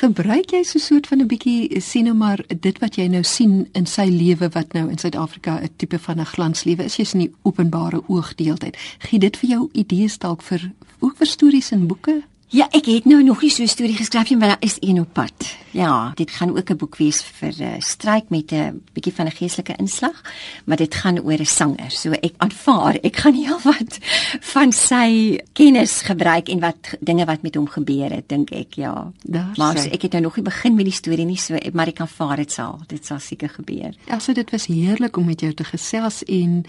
[0.01, 3.23] Gebruik jy so 'n soort van 'n bietjie sien nou maar dit wat jy nou
[3.23, 7.15] sien in sy lewe wat nou in Suid-Afrika 'n tipe van 'n glanslewe is, jy's
[7.15, 8.77] in die openbare oog deeltyd.
[8.99, 12.23] Gee dit vir jou idees dalk vir ook vir stories en boeke?
[12.49, 15.01] Ja, ek het nou nog nie so 'n storie geskryf nie, maar daar is een
[15.01, 15.64] op pad.
[15.75, 19.15] Ja, dit gaan ook 'n boek wees vir 'n uh, stryk met 'n uh, bietjie
[19.15, 20.23] van 'n geestelike inslag,
[20.65, 21.91] maar dit gaan oor 'n sanger.
[21.91, 23.99] So ek aanvaar, ek gaan heel wat
[24.41, 29.13] van sy kennis gebruik en wat dinge wat met hom gebeur het, dink ek, ja.
[29.23, 31.87] Daar maar so, ek het nou nog nie begin met die storie nie, so maar
[31.87, 33.95] ek aanvaar dit sal, dit sal seker gebeur.
[34.07, 36.65] Ja, so dit was heerlik om met jou te gesels en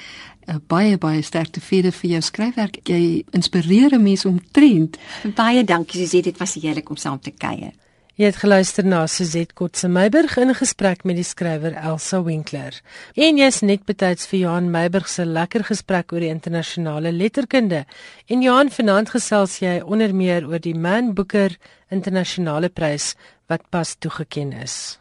[0.48, 2.78] uh, baie baie sterkte vir vir jou skryfwerk.
[2.84, 4.98] Jy inspireer mense om trend.
[5.36, 7.72] Baie dankie Suzette, dit was heerlik om saam te kuier.
[8.16, 12.78] Jy het geluister na Suzette Kotse Meiburg in gesprek met die skrywer Elsa Winkler.
[13.20, 17.82] En jy's net betyds vir Johan Meiburg se lekker gesprek oor die internasionale letterkunde.
[18.32, 21.58] En Johan vanaand gesels jy onder meer oor die Man Booker
[21.92, 23.18] internasionale prys
[23.52, 24.96] wat pas toegeken is.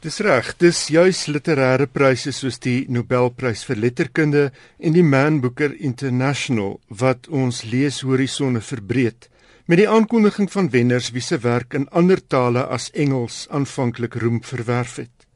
[0.00, 4.48] Dis reg, dis juis literêre pryse soos die Nobelprys vir letterkunde
[4.80, 9.28] en die Man Booker International wat ons leeshorisonne verbreek
[9.66, 14.42] met die aankondiging van wenners wie se werk in ander tale as Engels aanvanklik roem
[14.42, 15.26] verwerf het.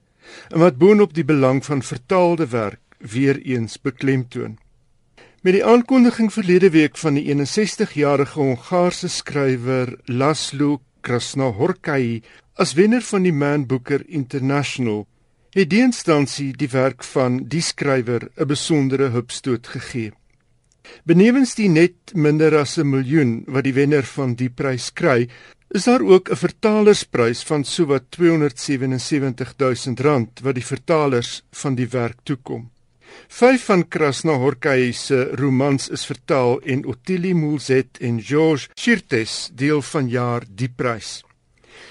[0.48, 4.58] En wat boonop die belang van vertaalde werk weer eens beklemtoon.
[5.42, 12.22] Met die aankondiging verlede week van die 61-jarige Hongaarse skrywer Laszlo Krasznahorkai
[12.60, 15.06] As wenner van die Man Booker International
[15.56, 20.12] het die instansie die werk van die skrywer 'n besondere hupstoot gegee.
[21.04, 25.28] Benewens die net minder as 'n miljoen wat die wenner van die prys kry,
[25.70, 31.88] is daar ook 'n vertalersprys van sowat 277 000 rand wat die vertalers van die
[31.88, 32.70] werk toekom.
[33.28, 40.44] Vyf van Krasnahorkai se romans is vertaal en Ottilie Moulzet en Georges Chirtes deel vanjaar
[40.48, 41.22] die prys.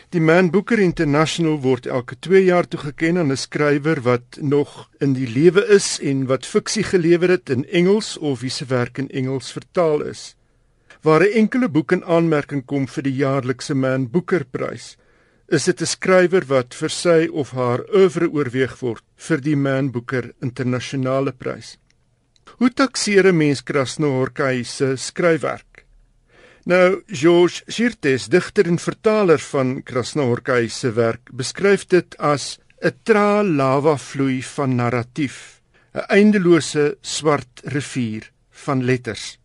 [0.10, 5.14] Die Man Booker International word elke 2 jaar toegeken aan 'n skrywer wat nog in
[5.14, 9.10] die lewe is en wat fiksie gelewer het in Engels of wie se werk in
[9.10, 10.36] Engels vertaal is.
[11.02, 14.98] Waar 'n enkele boek in aanmerking kom vir die jaarlikse Man Booker Prys,
[15.48, 19.92] is dit 'n skrywer wat vir sy of haar oeuvre oorweeg word vir die Man
[19.92, 21.78] Booker Internasionale Prys.
[22.58, 25.69] Hoe takseer 'n mens Krasnohorkai se skryfwerk?
[26.70, 33.42] Nou George Chirtes, digter en vertaler van Krasnohorkai se werk, beskryf dit as 'n tra
[33.44, 35.62] lava vloei van narratief,
[35.96, 39.40] 'n eindelose swart rivier van letters.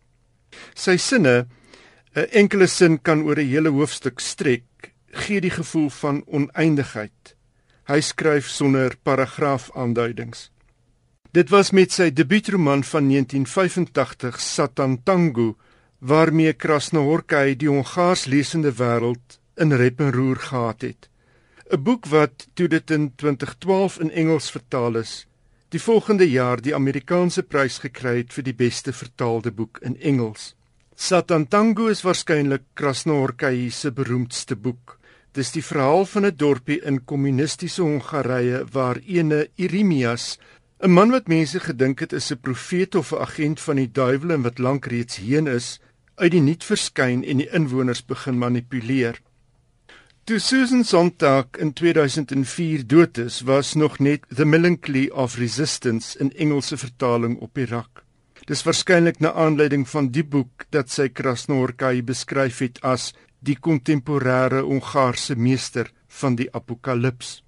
[0.75, 1.47] Sy sinne,
[2.15, 7.35] 'n enkele sin kan oor 'n hele hoofstuk strek, gee die gevoel van oneindigheid.
[7.87, 10.51] Hy skryf sonder paragraafaanduidings.
[11.31, 15.55] Dit was met sy debuutroman van 1985 Satantango
[16.05, 21.07] waarmee Krasnohorkai die Hongaars lesende wêreld in rep en roer gehad het.
[21.73, 25.25] 'n Boek wat toe dit in 2012 in Engels vertaal is,
[25.69, 30.53] die volgende jaar die Amerikaanse prys gekry het vir die beste vertaalde boek in Engels.
[30.95, 34.99] Satantango is waarskynlik Krasnohorkai se beroemdste boek.
[35.33, 40.37] Dis die verhaal van 'n dorpie in kommunistiese Hongarye waar ene Irimias
[40.79, 44.31] 'n man wat mense gedink het is 'n profeet of 'n agent van die duiwel
[44.31, 45.79] en wat lank reeds heen is,
[46.15, 49.19] uit die niet verskyn en die inwoners begin manipuleer.
[50.25, 56.31] Toe Susan Sontag in 2004 dood is, was nog net The Melancholy of Resistance in
[56.33, 58.01] Engelse vertaling op die rak.
[58.49, 63.11] Dis waarskynlik na aanleiding van die boek dat sy Krasnohorkai beskryf het as
[63.45, 67.43] die kontemporêre Hongaarse meester van die apokalips.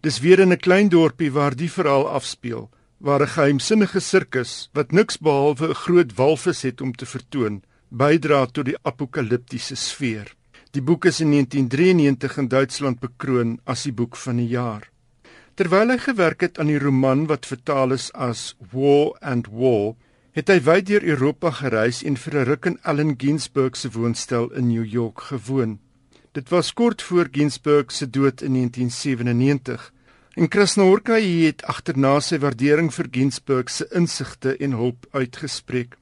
[0.00, 4.92] Dis weer in 'n klein dorpie waar die verhaal afspeel, waar 'n geheimsinnige sirkus wat
[4.92, 10.30] niks behalwe 'n groot walvis het om te vertoon, bydra tot die apokaliptiese sfeer.
[10.72, 14.88] Die boek is in 1993 in Duitsland bekroon as die boek van die jaar.
[15.60, 19.92] Terwyl hy gewerk het aan die roman wat vertaal is as War and War,
[20.32, 24.48] het hy wyd deur Europa gereis en vir 'n ruk in Allen Ginsberg se woonstel
[24.56, 25.78] in New York gewoon.
[26.32, 29.92] Dit was kort voor Ginsberg se dood in 1997.
[30.34, 35.98] En Krasnoorka het agterna sy waardering vir Ginsberg se insigte en hulp uitgespreek.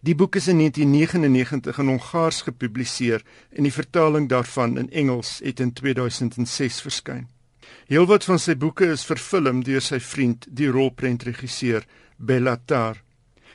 [0.00, 5.58] Die boek is in 1999 in Hongaars gepubliseer en die vertaling daarvan in Engels het
[5.60, 7.26] in 2006 verskyn.
[7.90, 13.02] Heelwat van sy boeke is vervilm deur sy vriend, die rolprentregisseur Bela Tar.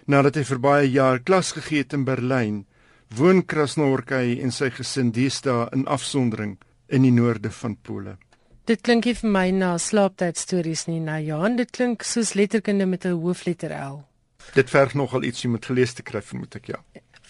[0.06, 2.66] Nadat hy vir baie jaar klas gegee het in Berlyn,
[3.16, 6.58] woon Krasnoorka en sy gesin deesdae in afsondering
[6.90, 8.18] in die noorde van Pole.
[8.68, 12.86] Dit klink nie vir my na slaaptyd stories nie, na Johan, dit klink soos letterkunde
[12.86, 14.04] met 'n hoofletter L.
[14.54, 16.80] Dit verg nogal ietsie met gelees te kry, vermoed ek ja.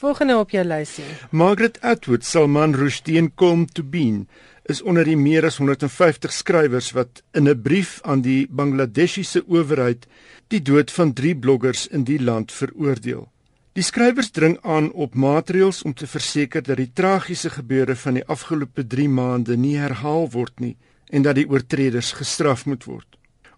[0.03, 1.05] Volgende op jou lysie.
[1.31, 4.27] Margaret Atwood, Salman Rushdie en Colm Tobin
[4.65, 10.07] is onder die meer as 150 skrywers wat in 'n brief aan die Bangladeshiese owerheid
[10.47, 13.29] die dood van drie bloggers in die land veroordeel.
[13.73, 18.25] Die skrywers dring aan op maatreëls om te verseker dat die tragiese gebeure van die
[18.25, 20.75] afgelope 3 maande nie herhaal word nie
[21.09, 23.07] en dat die oortreders gestraf moet word.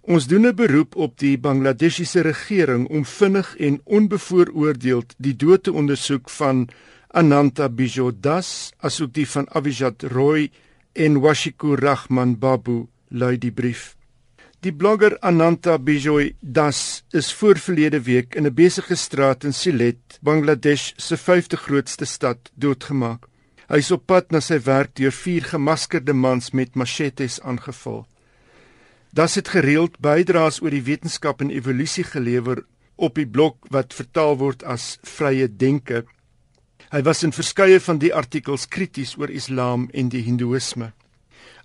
[0.06, 5.74] Ons doen 'n beroep op die Bangladeshiese regering om vinnig en onbevooroordeeld die dood te
[5.74, 6.70] ondersoek van
[7.08, 10.52] Ananta Bijodas, asook die van Avijat Roy
[10.94, 13.96] en Washikur Rahman Babu, lui die brief.
[14.60, 20.94] Die blogger Ananta Bijoy Das is voorverlede week in 'n besige straat in Sylhet, Bangladesh
[20.98, 23.26] se 5de grootste stad, doodgemaak.
[23.68, 28.06] Hy is op pad na sy werk deur vier gemaskerde mans met machetes aangeval.
[29.16, 32.66] Das het gereeld bydraes oor die wetenskap en evolusie gelewer
[33.00, 36.02] op die blok wat vertaal word as Vrye Denke.
[36.92, 40.90] Hy was in verskeie van die artikels krities oor Islam en die Hindoeïsme.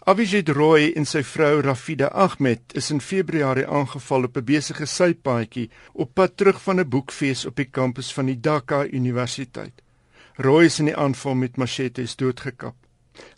[0.06, 5.70] Avijit Roy en sy vrou Rafida Ahmed is in Februarie aangeval op 'n besige sypaadjie
[5.92, 9.82] op pad terug van 'n boekfees op die kampus van die Dhaka Universiteit.
[10.36, 12.76] Roy is in die aanval met machetes doodgekap.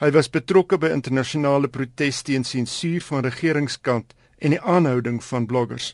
[0.00, 5.92] Hy was betrokke by internasionale proteste teen sensuur van regeringskant en die aanhouding van bloggers.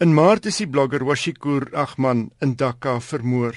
[0.00, 3.56] In Maart is die blogger Washikur Rahman in Dhaka vermoor.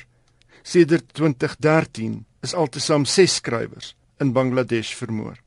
[0.63, 5.38] Sedert 2013 is altesaam 6 skrywers in Bangladesh vermoor.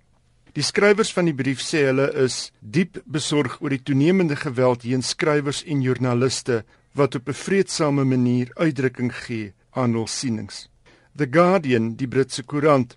[0.56, 5.04] Die skrywers van die brief sê hulle is diep besorg oor die toenemende geweld teen
[5.04, 6.62] skrywers en joernaliste
[6.96, 10.68] wat op 'n vreedsame manier uitdrukking gee aan hul sienings.
[11.16, 12.96] The Guardian, die Britse koerant,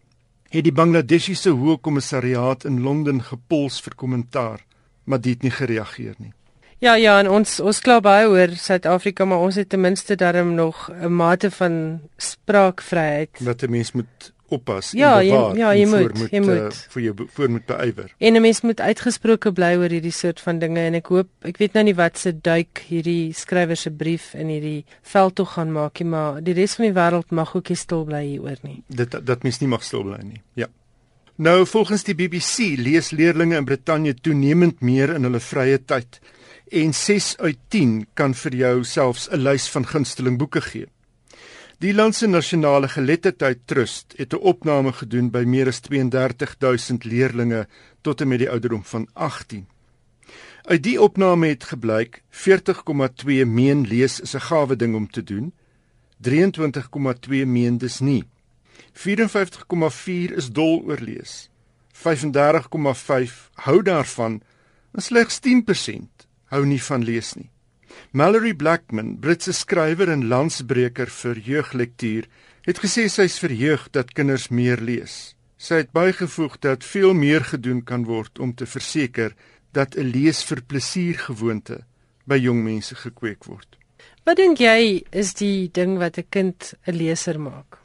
[0.49, 4.65] het die Bangladeshiese Hoë Kommissariaat in Londen gepols vir kommentaar,
[5.05, 6.33] maar dit het nie gereageer nie.
[6.79, 10.53] Ja ja, en ons ons kla baie oor Suid-Afrika, maar ons het ten minste darm
[10.55, 13.39] nog 'n mate van spraakvryheid.
[13.39, 15.57] Wat 'n mens moet oppas ja, en bewaar.
[15.57, 18.13] Ja, ja, jy moet, moet, jy moet uh, vir jou voor moet beywer.
[18.17, 21.57] En 'n mens moet uitgesproke bly oor hierdie soort van dinge en ek hoop ek
[21.57, 25.71] weet nou nie wat se duik hierdie skrywer se brief in hierdie veld toe gaan
[25.71, 28.83] maak nie, maar die res van die wêreld mag ook nie stil bly hieroor nie.
[28.87, 30.41] Dit dat mens nie mag stil bly nie.
[30.53, 30.67] Ja.
[31.35, 36.19] Nou volgens die BBC lees leerdlinge in Brittanje toenemend meer in hulle vrye tyd
[36.71, 40.87] en 6 uit 10 kan vir jou selfs 'n lys van gunsteling boeke gee.
[41.79, 47.67] Die land se nasionale geletterdheid trust het 'n opname gedoen by meer as 32000 leerdlinge
[48.01, 49.67] tot en met die ouderdom van 18.
[50.63, 55.53] Uit die opname het gebleik 40,2 meen lees is 'n gawe ding om te doen.
[56.17, 58.23] 23,2 meen dis nie.
[58.93, 61.49] 54,4 is dol oor lees.
[61.91, 64.41] 35,5 hou daarvan
[64.91, 67.49] en slegs 10% hou nie van lees nie.
[68.11, 72.27] Mallory Blackman, Britse skrywer en landsbreker vir jeuglektuur,
[72.65, 75.35] het gesê sy is verheug dat kinders meer lees.
[75.59, 79.35] Sy het bygevoeg dat veel meer gedoen kan word om te verseker
[79.73, 81.83] dat 'n lees vir plesier gewoonte
[82.25, 83.77] by jong mense gekweek word.
[84.25, 87.77] Wat dink jy is die ding wat 'n kind 'n leser maak?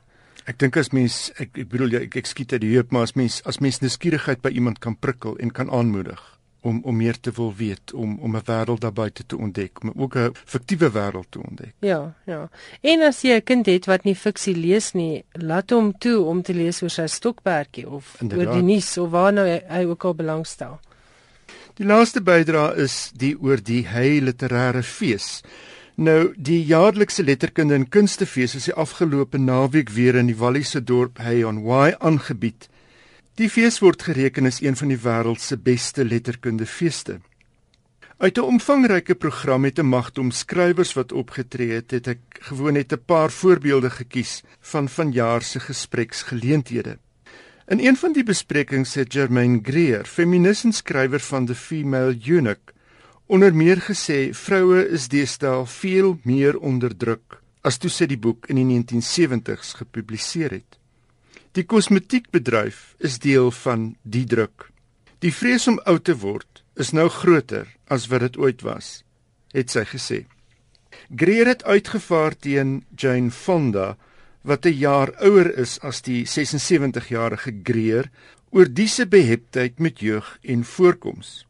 [0.46, 3.02] Ek dink as mens ek, ek bedoel jy ek, ek skiet uit die heup maar
[3.02, 6.33] as mens as mens nuuskierigheid by iemand kan prikkel en kan aanmoedig
[6.64, 9.92] om om meer te wil weet, om om 'n wêreld daar buite te ontdek, om
[9.96, 11.74] ook 'n fiktiewe wêreld te ontdek.
[11.78, 12.48] Ja, ja.
[12.80, 16.42] En as jy 'n kind het wat nie fiksie lees nie, laat hom toe om
[16.42, 18.46] te lees oor sy stokperdjie of Inderdaad.
[18.46, 20.80] oor die nuus of waar nou hy, hy ook al belangstel.
[21.74, 25.42] Die laaste bydra is die oor die Hey Literêre Fees.
[25.94, 31.18] Nou, die jaarlikse letterkunde en kunstefees is die afgelope naweek weer in die Walliese dorp
[31.18, 32.68] Hey on Wye aangebied.
[33.34, 37.16] Die fees word gereken as een van die wêreld se beste letterkundefeeste.
[38.22, 42.72] Uit 'n omvangryke program met 'n magte om skrywers wat opgetree het, het ek gewoon
[42.72, 46.98] net 'n paar voorbeelde gekies van vanjaar se gespreksgeleenthede.
[47.66, 52.72] In een van die besprekings het Germaine Greer, feminis en skrywer van The Female Eunuch,
[53.26, 58.56] onder meer gesê vroue is deesdae veel meer onderdruk as toe sy die boek in
[58.56, 60.78] die 1970s gepubliseer het.
[61.54, 64.72] Die kosmetiekbedryf is deel van die druk.
[65.22, 69.04] Die vrees om oud te word is nou groter as wat dit ooit was,
[69.54, 70.18] het sy gesê.
[71.14, 73.94] Greer het uitgevaar teen Jane Fonda
[74.42, 78.10] wat 'n jaar ouer is as die 76-jarige Greer
[78.50, 81.46] oor diese beheptheid met jeug en voorkoms.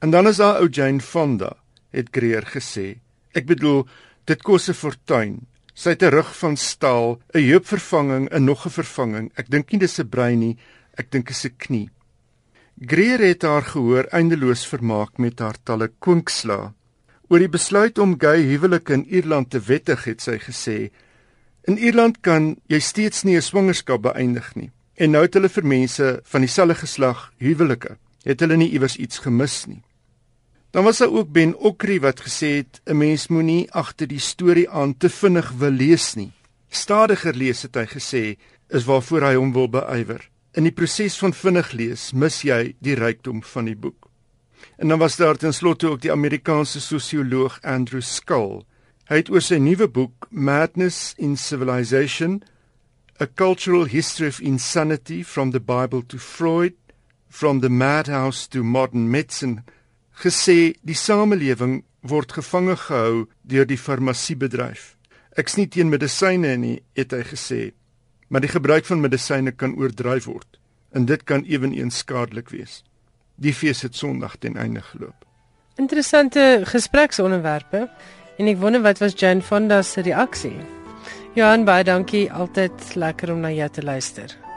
[0.00, 1.56] En dan is daar ou Jane Fonda,
[1.90, 3.00] het Greer gesê.
[3.32, 3.88] Ek bedoel,
[4.24, 5.46] dit kos 'n fortuin.
[5.78, 9.30] Sy het 'n rug van staal, 'n heupvervanging en nog 'n vervanging.
[9.34, 10.56] Ek dink nie dis 'n brein nie,
[10.94, 11.90] ek dink dit is 'n knie.
[12.80, 16.74] Greer het haar gehoor eindeloos vermaak met haar talle kwinksla.
[17.28, 20.90] Oor die besluit om gay huwelike in Ierland te wettig het sy gesê:
[21.62, 24.70] "In Ierland kan jy steeds nie 'n swangerskap beëindig nie.
[24.94, 27.96] En nou het hulle vir mense van dieselfde geslag huwelike.
[28.22, 29.82] Het hulle nie iewers iets gemis nie?"
[30.70, 34.70] Dan was daar ook Ben Okri wat gesê het: "’n Mens moenie agter die storie
[34.70, 36.32] aan te vinnig wil lees nie.
[36.68, 38.36] Stadiger lees het hy gesê
[38.68, 42.94] is waarvoor hy hom wil beywer." In die proses van vinnig lees, mis jy die
[42.94, 44.10] rykdom van die boek.
[44.76, 48.64] En dan was daar ten slotte ook die Amerikaanse sosioloog Andrew Scull.
[49.08, 52.42] Hy het oor sy nuwe boek Madness in Civilization:
[53.20, 56.74] A Cultural History of Insanity from the Bible to Freud,
[57.28, 59.64] from the Madhouse to Modern Medicine
[60.22, 64.94] gesê die samelewing word gevange gehou deur die farmasiebedryf.
[65.38, 67.62] Ek sien teen medisyne nie, het hy gesê
[68.28, 70.58] maar die gebruik van medisyne kan oordryf word
[70.96, 72.82] en dit kan ewenigs skadelik wees.
[73.36, 75.24] Die fees het Sondag ten einde geloop.
[75.76, 77.86] Interessante gespreksonderwerpe
[78.38, 80.56] en ek wonder wat was Jane Fonda se reaksie.
[81.36, 84.47] Johan baie dankie, altyd lekker om na jou te luister.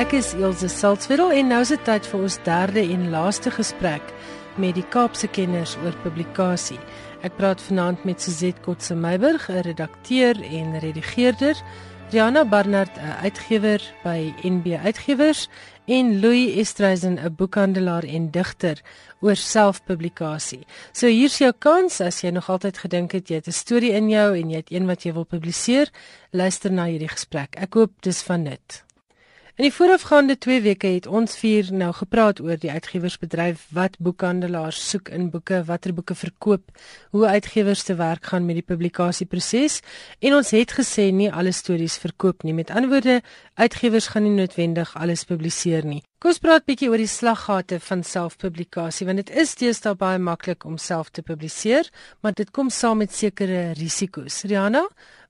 [0.00, 4.14] Ek is Elsje Salzwetel en nou is dit tyd vir ons derde en laaste gesprek
[4.56, 6.78] met die Kaapse kenners oor publikasie.
[7.20, 11.60] Ek praat vanaand met Suzette Kotse Meiburg, 'n redakteur en redigeerder,
[12.10, 15.48] Riana Barnard, 'n uitgewer by NB Uitgewers
[15.84, 18.80] en Louis Estreisen, 'n boekhandelaar en digter
[19.20, 20.64] oor selfpublikasie.
[20.92, 24.08] So hier's jou kans as jy nog altyd gedink het jy het 'n storie in
[24.08, 25.90] jou en jy het een wat jy wil publiseer,
[26.30, 27.56] luister na hierdie gesprek.
[27.56, 28.89] Ek hoop dis van nut.
[29.60, 34.78] In die voorafgaande 2 weke het ons vier nou gepraat oor die uitgewersbedryf, wat boekhandelaars
[34.88, 36.78] soek in boeke, watter boeke verkoop,
[37.12, 39.82] hoe uitgewers te werk gaan met die publikasieproses
[40.24, 42.54] en ons het gesê nie alle stories verkoop nie.
[42.56, 43.18] Met ander woorde,
[43.60, 46.00] uitgewers gaan nie noodwendig alles publiseer nie.
[46.16, 50.64] Kom ons praat bietjie oor die slaggate van selfpublikasie want dit is deesdae baie maklik
[50.64, 51.92] om self te publiseer,
[52.24, 54.40] maar dit kom saam met sekere risiko's.
[54.48, 54.86] Rihanna,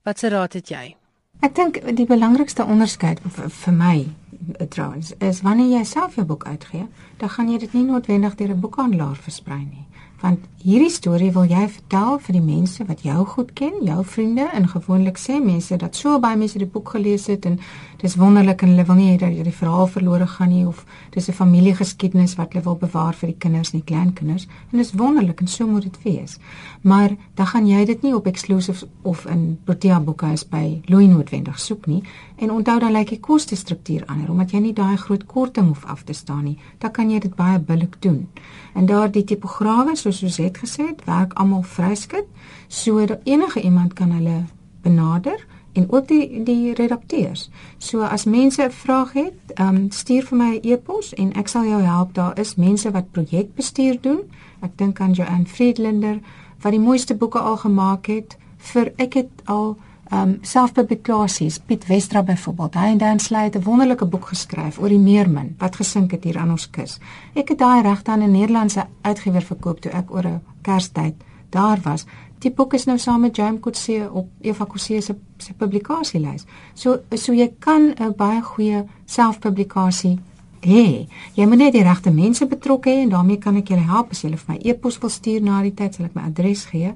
[0.07, 1.00] watse raad het jy?
[1.41, 6.45] Ek dink die belangrikste onderskeid vir my eh, trouens is wanneer jy self 'n boek
[6.45, 6.85] uitgee,
[7.17, 9.85] dan gaan jy dit nie noodwendig deur 'n boekhandelaar versprei nie
[10.21, 14.45] want hierdie storie wil jy vertel vir die mense wat jou goed ken, jou vriende
[14.53, 17.57] en gewoonlik sê mense dat so baie mense die boek gelees het en
[18.01, 21.29] dis wonderlik en hulle wil nie hê dat die verhaal verlore gaan nie of dis
[21.29, 25.41] 'n familiegeskiedenis wat hulle wil bewaar vir die kinders en die kleinkinders en dis wonderlik
[25.41, 26.37] en so moet dit wees.
[26.81, 31.59] Maar dan gaan jy dit nie op exclusives of in Protea boekhuis by Louis noodwendig
[31.59, 32.03] soek nie
[32.37, 35.85] en onthou dan lyk die koste struktuur anders omdat jy nie daai groot korting hoef
[35.85, 36.57] af te staan nie.
[36.77, 38.27] Dan kan jy dit baie billik doen.
[38.73, 42.25] En daardie tipograwe so soos Suzette gesê het, werk almal vryskut,
[42.67, 44.43] so dat enige iemand kan hulle
[44.81, 47.49] benader en ook die die redakteurs.
[47.77, 51.33] So as mense 'n vraag het, ehm um, stuur vir my 'n e e-pos en
[51.33, 52.13] ek sal jou help.
[52.13, 54.19] Daar is mense wat projekbestuur doen.
[54.59, 56.19] Ek dink aan Joanne Friedlander
[56.61, 59.77] wat die mooiste boeke al gemaak het vir ek het al
[60.11, 64.89] um, selfpublikasies Piet Westra byvoorbeeld hy en Dan Slay het 'n wonderlike boek geskryf oor
[64.89, 66.99] die meermin wat gesink het hier aan ons kus.
[67.33, 71.15] Ek het daai regte aan 'n Nederlandse uitgewer verkoop toe ek oor 'n Kerstyd
[71.49, 72.05] daar was.
[72.39, 76.45] Die boek is nou saam met James Coetzee op Eva Coetzee se se publikasielys.
[76.73, 80.19] So so jy kan 'n baie goeie selfpublikasie
[80.61, 81.07] hê.
[81.33, 84.21] Jy moet net die regte mense betrokke hê en daarmee kan ek julle help as
[84.21, 86.93] jy vir my e-pos wil stuur na die tyd sal ek my adres gee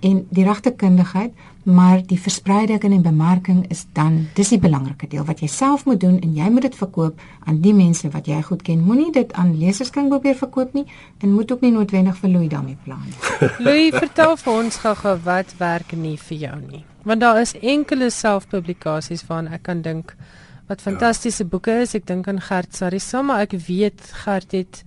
[0.00, 1.32] en die regte kundigheid,
[1.68, 5.84] maar die verspreiding en die bemarking is dan dis die belangrike deel wat jy self
[5.84, 8.84] moet doen en jy moet dit verkoop aan die mense wat jy goed ken.
[8.86, 10.86] Moenie dit aan leserskring probeer verkoop nie
[11.20, 13.16] en moet ook nie noodwendig vir Louis daarmee plan nie.
[13.66, 16.84] Louis, vertel vir ons gou-gou wat werk nie vir jou nie.
[17.04, 20.16] Want daar is enkele selfpublikasies waaraan ek kan dink
[20.68, 21.48] wat fantastiese ja.
[21.48, 21.94] boeke is.
[21.96, 24.82] Ek dink aan Gert Sarissa, maar ek weet Gert het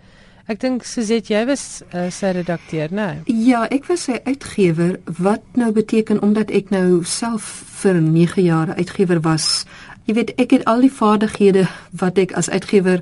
[0.51, 1.61] Ek dink Suzet jy was
[1.95, 3.05] uh, sy redakteur, né?
[3.23, 3.35] Nee?
[3.47, 7.45] Ja, ek was sy uitgewer wat nou beteken omdat ek nou self
[7.79, 9.63] vir 9 jaar uitgewer was.
[10.09, 11.69] Jy weet, ek het al die vaardighede
[12.01, 12.99] wat ek as uitgewer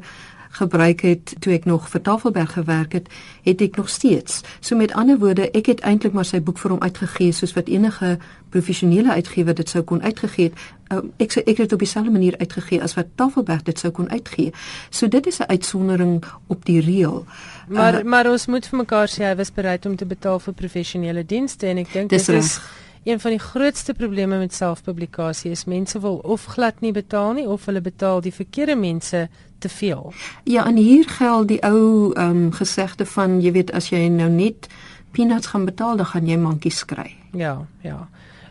[0.50, 3.08] gebruik het toe ek nog vir Tafelberg gewerk het,
[3.44, 4.42] het ek nog steeds.
[4.60, 7.70] So met ander woorde, ek het eintlik maar sy boek vir hom uitgegee soos wat
[7.70, 8.18] enige
[8.50, 10.66] professionele uitgewer dit sou kon uitgegee het.
[10.90, 13.92] Uh, ek sê ek het dit op dieselfde manier uitgegee as wat Tafelberg dit sou
[13.94, 14.52] kon uitgee.
[14.90, 17.26] So dit is 'n uitsondering op die reël.
[17.68, 20.54] Maar uh, maar ons moet vir mekaar sê hy was bereid om te betaal vir
[20.54, 22.62] professionele dienste en ek dink dit is recht.
[23.04, 27.48] Een van die grootste probleme met selfpublikasie is mense wil of glad nie betaal nie
[27.48, 29.30] of hulle betaal die verkeerde mense
[29.60, 30.14] te veel.
[30.44, 34.30] Ja, en hier geld die ou ehm um, gesegde van jy weet as jy nou
[34.30, 34.68] net
[35.12, 37.16] peanuts gaan betaal, dan gaan jy mankies kry.
[37.32, 38.08] Ja, ja.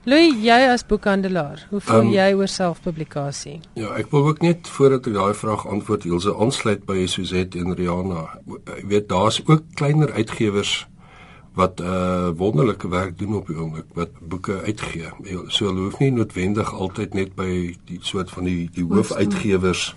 [0.08, 3.58] Louis, jy as boekhandelaar, hoe voel um, jy oor selfpublikasie?
[3.76, 7.76] Ja, ek wil ook net voordat ek daai vraag antwoord, Ilse aansluit by Suzette en
[7.76, 8.22] Rihanna.
[8.78, 10.86] Jy weet daar's ook kleiner uitgewers
[11.58, 15.10] wat uh, wonderlike werk doen op die oomblik wat boeke uitgee.
[15.50, 17.48] So hulle hoef nie noodwendig altyd net by
[17.90, 19.88] die soort van die die hoofuitgewers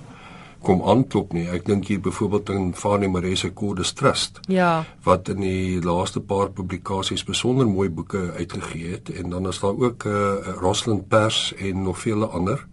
[0.66, 1.48] kom aanklop nie.
[1.50, 4.40] Ek dink hier byvoorbeeld aan Fanny Marese Codes Trust.
[4.50, 4.84] Ja.
[5.06, 9.78] Wat in die laaste paar publikasies besonder mooi boeke uitgegee het en dan is daar
[9.78, 12.66] ook uh, eh, Rosalind Pers en nog vele ander.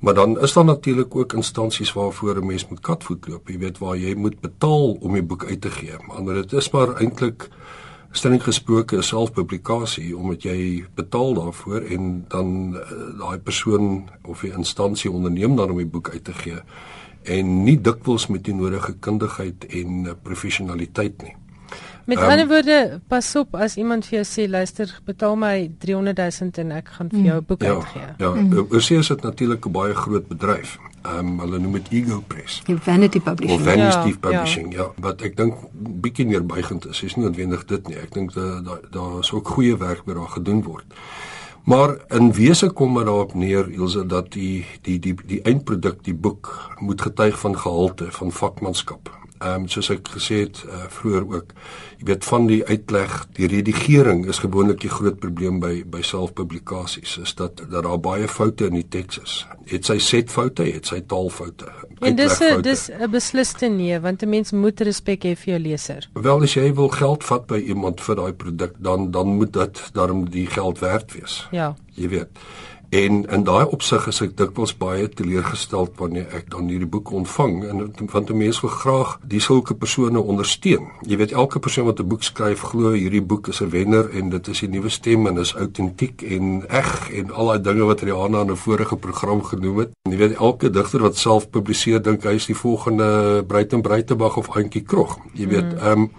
[0.00, 3.48] Maar dan is daar natuurlik ook instansies waarvoor 'n mens moet katvoet loop.
[3.48, 5.96] Jy weet waar jy moet betaal om 'n boek uit te gee.
[6.06, 7.48] Maar dit is maar eintlik
[8.10, 12.80] stelling gesproke 'n selfpublikasie omdat jy betaal daarvoor en dan uh,
[13.18, 16.62] daai persoon of die instansie onderneem dan om die boek uit te gee
[17.22, 21.36] en nie dikwels met die nodige kundigheid en uh, professionaliteit nie.
[22.08, 26.16] Met um, ander woorde, pas op as iemand vir jou sê luister, betaal my 300
[26.40, 28.08] 000 en ek gaan vir jou 'n boek ja, uitgee.
[28.18, 28.66] Ja, mm.
[28.72, 30.78] Ursius het natuurlik 'n baie groot bedryf.
[31.06, 32.62] Um, hulle noem dit Ego Press.
[32.82, 33.60] Vanity Publishing.
[33.60, 34.82] Of Vanity ja, Publishing, ja.
[34.82, 35.02] ja.
[35.02, 35.54] Wat ek dink
[36.02, 37.98] bietjie meer buigend is, is nie noodwendig dit nie.
[38.02, 40.98] Ek dink daar daar da is ook goeie werk wat daar gedoen word.
[41.68, 46.14] Maar in wese kom dit daarop neer Ilse dat die die die die eindproduk die
[46.14, 49.12] boek moet getuig van gehalte van vakmanskap.
[49.38, 51.52] Ehm um, soos ek gesê het uh, vroeër ook
[51.98, 57.18] jy weet van die uitleg die redigering is gewoonlik die groot probleem by by selfpublikasies
[57.22, 59.46] is dat dat daar baie foute in die teks is.
[59.70, 61.70] Het sy setfoute het sy taalfoute
[62.00, 65.60] en dis a, dis 'n besliste nee want 'n mens moet respek hê vir jou
[65.62, 66.08] leser.
[66.14, 69.90] Wel as jy wil geld vat by iemand vir daai produk dan dan moet dit
[69.92, 71.48] daarom die geld werd wees.
[71.50, 71.74] Ja.
[71.94, 72.28] Jy weet
[72.88, 77.58] En in daai opsig is ek dikwels baie teleurgesteld wanneer ek dan hierdie boek ontvang
[77.68, 77.82] en
[78.12, 80.88] want 'n mens wil graag die sulke persone ondersteun.
[81.04, 84.30] Jy weet elke persoon wat 'n boek skryf glo hierdie boek is 'n wenner en
[84.30, 88.00] dit is 'n nuwe stem en is autentiek en eg en al daai dinge wat
[88.00, 89.90] Rihanna in 'n vorige program genoem het.
[90.02, 94.56] Jy weet elke digter wat self publiseer dink hy is die volgende Breiten Breitenberg of
[94.56, 95.18] Antjie Krog.
[95.34, 95.78] Jy weet mm.
[95.78, 96.02] ehm mm.
[96.02, 96.10] um,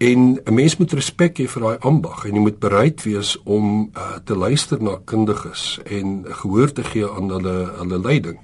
[0.00, 3.90] En 'n mens moet respek hê vir daai ambag en jy moet bereid wees om
[3.92, 8.38] uh, te luister na kundiges en gehoor te gee aan hulle hulle leiding.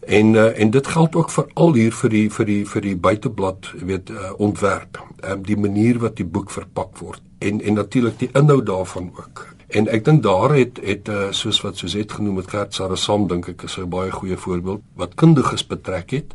[0.00, 2.96] En uh, en dit geld ook vir al hier vir die vir die vir die
[2.96, 4.98] buiteblad weet uh, ontwerp.
[5.22, 9.57] Um, die manier wat die boek verpak word en en natuurlik die inhoud daarvan ook.
[9.68, 13.26] En ek dink daar het het uh, soos wat soos het genoem met Gert Sarasam
[13.28, 16.32] dink ek is 'n baie goeie voorbeeld wat kundiges betrek het.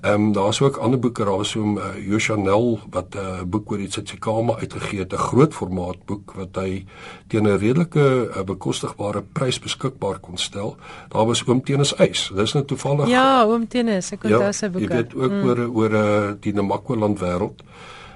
[0.00, 3.70] Ehm um, daar's ook ander boeke daar so 'n uh, Joshanel wat 'n uh, boek
[3.70, 6.86] oor die Tsitsikamma uitgegee het, 'n groot formaat boek wat hy
[7.28, 10.76] teen 'n redelike uh, bekostigbare prys beskikbaar kon stel.
[11.08, 12.30] Daar was oom Tenus Eis.
[12.34, 14.88] Dis nou toevallig Ja, oom Tenus, ek onthou ja, sy boeke.
[14.88, 15.44] Jy weet ook mm.
[15.44, 17.62] oor oor uh, die Namakwa-land wêreld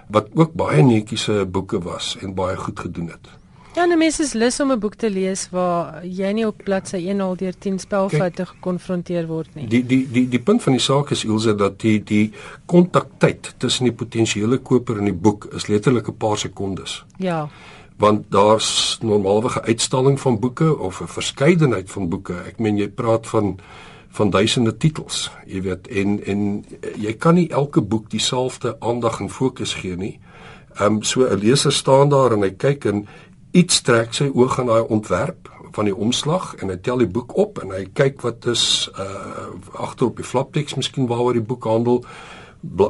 [0.09, 3.38] wat ook baie netjiese boeke was en baie goed gedoen het.
[3.79, 6.97] Ja, 'n mens is lus om 'n boek te lees waar jy nie op bladsy
[6.97, 9.67] 1 al deur 10 spelfoute gekonfronteer word nie.
[9.69, 12.33] Die die die die punt van die saak is Ilse dat die die
[12.67, 17.05] kontaktyd tussen die potensiële koper en die boek is letterlik 'n paar sekondes.
[17.17, 17.49] Ja.
[17.97, 22.35] Want daar's normaalweg 'n uitstalling van boeke of 'n verskeidenheid van boeke.
[22.47, 23.59] Ek meen jy praat van
[24.09, 26.65] van duisende titels, jy weet, en en
[26.97, 30.19] jy kan nie elke boek dieselfde aandag en fokus gee nie.
[30.79, 33.07] Ehm um, so 'n leser staan daar en hy kyk en
[33.53, 37.37] iets trek sy oog aan daai ontwerp van die omslag en hy tel die boek
[37.39, 39.47] op en hy kyk wat is uh
[39.79, 42.05] agter op die flapteks miskien waaroor die boek handel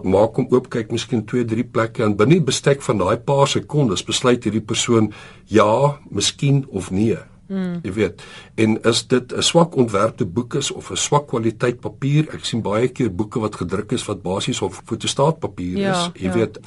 [0.05, 3.49] maak hom oop kyk miskien 2 3 plekke en binne die bestek van daai paar
[3.49, 5.13] sekondes besluit hierdie persoon
[5.47, 7.19] ja, miskien of nee.
[7.49, 7.81] Mm.
[7.83, 8.23] Jy weet,
[8.61, 12.29] en is dit 'n swak ontwerpte boek is of 'n swak kwaliteit papier?
[12.35, 16.11] Ek sien baie keer boeke wat gedruk is wat basies op fotostaatpapier ja, is.
[16.15, 16.33] Jy ja.
[16.33, 16.61] weet,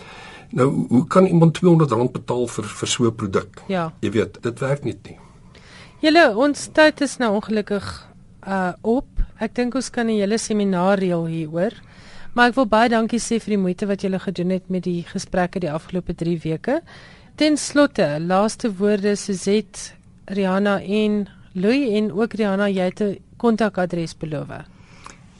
[0.51, 3.61] nou hoe kan iemand R200 betaal vir vir so 'n produk?
[3.67, 3.93] Ja.
[4.01, 5.17] Jy weet, dit werk net nie.
[6.01, 8.07] Julle ons tyd is nou ongelukkig
[8.47, 9.07] uh op.
[9.39, 11.73] Ek dink ons kan 'n hele seminaar reël hieroor.
[12.33, 15.03] Maar ek wil baie dankie sê vir die moeite wat julle gedoen het met die
[15.03, 16.81] gesprekke die afgelope 3 weke.
[17.35, 19.91] Ten slotte, laaste woorde Suzette
[20.25, 24.70] Rihanna en Louis en ook Rihanna, jy het 'n kontakadres beloof.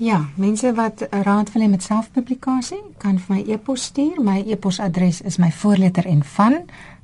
[0.02, 4.18] Ja, mense wat raad wil hê met selfpublikasie, kan vir my e-pos stuur.
[4.26, 6.56] My e-posadres is my voorletter en van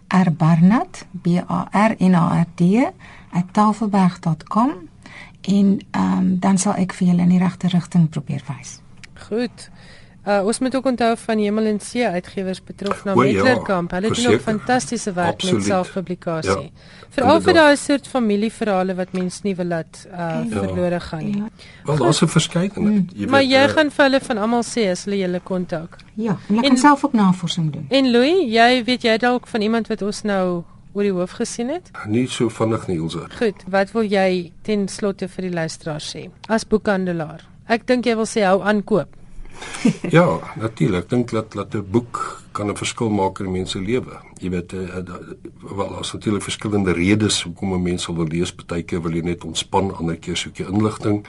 [0.09, 2.89] rbarnard b a r n a r d
[3.53, 4.71] @tafelberg.com
[5.41, 8.79] en um, dan sal ek vir julle in die regte rigting probeer wys.
[9.27, 9.69] Goed.
[10.27, 13.91] Uh, ons moet ook onthou van Hemel en See uitgewers betrof na Metlerkamp.
[13.91, 15.55] Hulle doen ook fantastiese werk Absoluut.
[15.55, 16.51] met selfpublikasie.
[16.61, 20.41] Ja, Veral vir daai soort familieverhale wat mense nie wil laat uh, ja.
[20.51, 21.37] verlore gaan nie.
[21.37, 21.67] Ja.
[21.83, 23.13] Wel, daar's 'n verskeidenheid.
[23.13, 23.21] Mm.
[23.21, 25.95] Jy maar jy uh, gaan vir hulle van almal sê as hulle julle kontak.
[26.13, 27.85] Ja, en ek kan self ook navorsing doen.
[27.89, 30.63] En Louis, jy weet jy dalk van iemand wat ons nou
[30.93, 31.91] oor die hoof gesien het?
[32.07, 33.29] Nie so vinnig nie, Ilse.
[33.37, 37.47] Goed, wat wil jy ten slotte vir die luisteraars sê as boekhandelaar?
[37.67, 39.15] Ek dink jy wil sê hou aankoop.
[40.17, 41.09] ja, natuurlik.
[41.09, 44.19] Dink dat dat 'n boek kan 'n verskil maak in mense lewe.
[44.41, 44.95] Jy weet, uh,
[45.75, 48.53] wel as natuurlik verskillende redes hoekom 'n mens wil lees.
[48.53, 51.25] Partykeer wil jy net ontspan, ander keer soek jy inligting.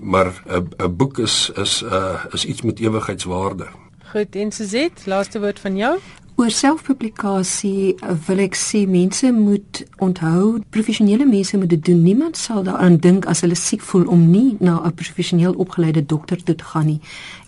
[0.00, 3.66] Maar 'n 'n boek is is 'n uh, is iets met ewigheidswaarde.
[4.12, 5.98] Goed, en Suzette, laaste woord van jou?
[6.38, 7.96] Oor selfpublikasie
[8.28, 11.98] wil ek sê mense moet onthou professionele mense moet dit doen.
[12.04, 16.38] Niemand sal daaraan dink as hulle siek voel om nie na 'n professioneel opgeleide dokter
[16.38, 17.00] toe te gaan nie.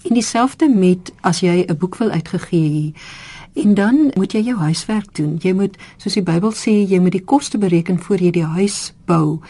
[0.03, 2.93] En dieselfde met as jy 'n boek wil uitgegee
[3.55, 5.39] en dan moet jy jou huiswerk doen.
[5.43, 8.93] Jy moet soos die Bybel sê, jy moet die koste bereken voor jy die huis
[9.07, 9.41] bou.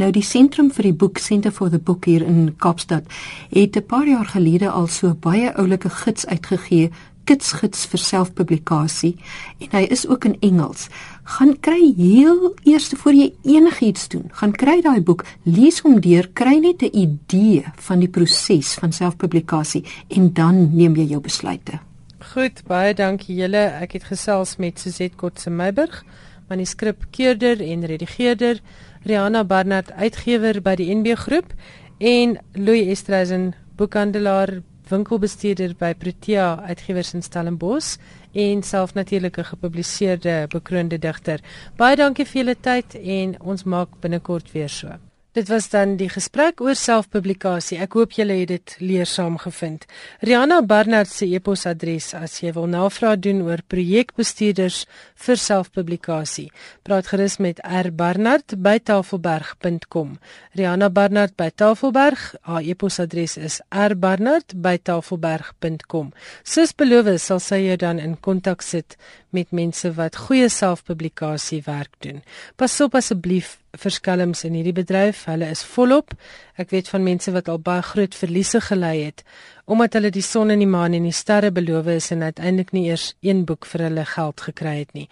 [0.00, 3.04] Nou die sentrum vir die boek Center for the Book hier in Kaapstad
[3.50, 6.90] het 'n paar jaar gelede al so baie oulike gids uitgegee
[7.30, 9.12] kitsgids vir selfpublikasie
[9.62, 10.88] en hy is ook in Engels.
[11.36, 16.26] Gaan kry heel eers voor jy enigiets doen, gaan kry daai boek, lees hom deur,
[16.34, 21.78] kry net 'n idee van die proses van selfpublikasie en dan neem jy jou besluite.
[22.34, 23.80] Goed, baie dankie julle.
[23.80, 26.04] Ek het gesels met Suzette Kotse Meiburg,
[26.48, 28.60] manuskripkeurder en redigeerder,
[29.04, 31.54] Rihanna Barnard, uitgewer by die NB Groep
[31.98, 37.96] en Louis Estreisen, boekhandelaar winkelbestuurder by Protea Uitgewers in Stellenbosch
[38.32, 41.40] en self natuurlik 'n gepubliseerde bekroonde digter.
[41.76, 44.88] Baie dankie vir julle tyd en ons maak binnekort weer so.
[45.32, 47.76] Dit was dan die gesprek oor selfpublikasie.
[47.78, 49.84] Ek hoop julle het dit leersaam gevind.
[50.26, 54.86] Rihanna Barnard se e-posadres as jy wil navraag doen oor projekbestuurders
[55.20, 56.48] vir selfpublikasie.
[56.82, 60.18] Praat gerus met rbarnard@tafelberg.com.
[60.56, 62.34] Rihanna Barnard by Tafelberg.
[62.40, 66.12] Haar e-posadres is rbarnard@tafelberg.com.
[66.42, 68.96] Soos beloof sal sy jou dan in kontak sit
[69.30, 72.22] met mense wat goeie selfpublikasie werk doen.
[72.56, 75.24] Pas op asseblief verskelms in hierdie bedryf.
[75.30, 76.14] Hulle is volop.
[76.58, 79.22] Ek weet van mense wat al baie groot verliese gely het
[79.70, 82.88] omdat hulle die son en die maan en die sterre beloof is en uiteindelik nie
[82.88, 85.06] eers een boek vir hulle geld gekry het nie.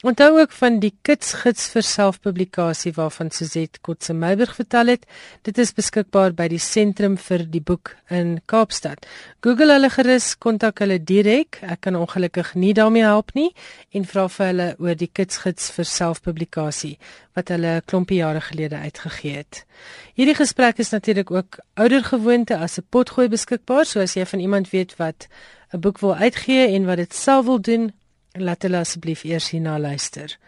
[0.00, 5.02] Onthou ook van die kitsgids vir selfpublikasie waarvan Suzette Kotse Meiburg vertel het.
[5.44, 9.04] Dit is beskikbaar by die sentrum vir die boek in Kaapstad.
[9.44, 11.60] Google hulle gerus, kontak hulle direk.
[11.60, 13.50] Ek kan ongelukkig nie daarmee help nie
[13.92, 16.94] en vra vir hulle oor die kitsgids vir selfpublikasie
[17.36, 19.66] wat hulle 'n klompie jare gelede uitgegee het.
[20.16, 24.40] Hierdie gesprek is natuurlik ook ouer gewoonte as 'n potgooi beskikbaar, so as jy van
[24.40, 25.28] iemand weet wat
[25.74, 27.92] 'n boek wil uitgee en wat dit self wil doen,
[28.32, 30.38] laat hulle asseblief eers hierna luister.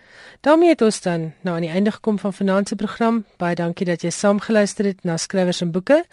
[0.40, 3.24] daarmee het ons dan nou aan die einde gekom van vanaand se program.
[3.36, 6.04] Baie dankie dat jy saamgeluister het na skrywers en boeke.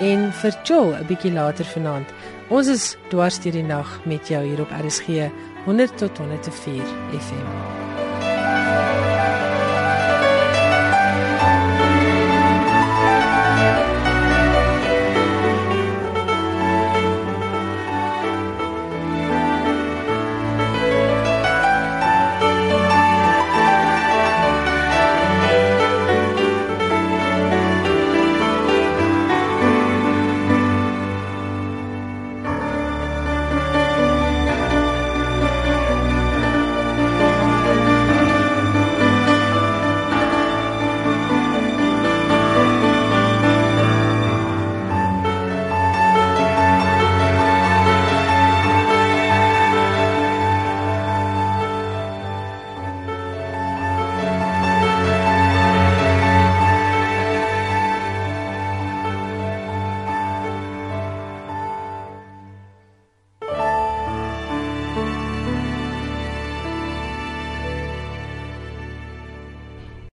[0.00, 2.08] en vir Chill 'n bietjie later vanaand.
[2.48, 5.06] Ons is dwars deur die nag met jou hier op RSG
[5.64, 6.82] 100 tot 104
[7.20, 7.75] FM.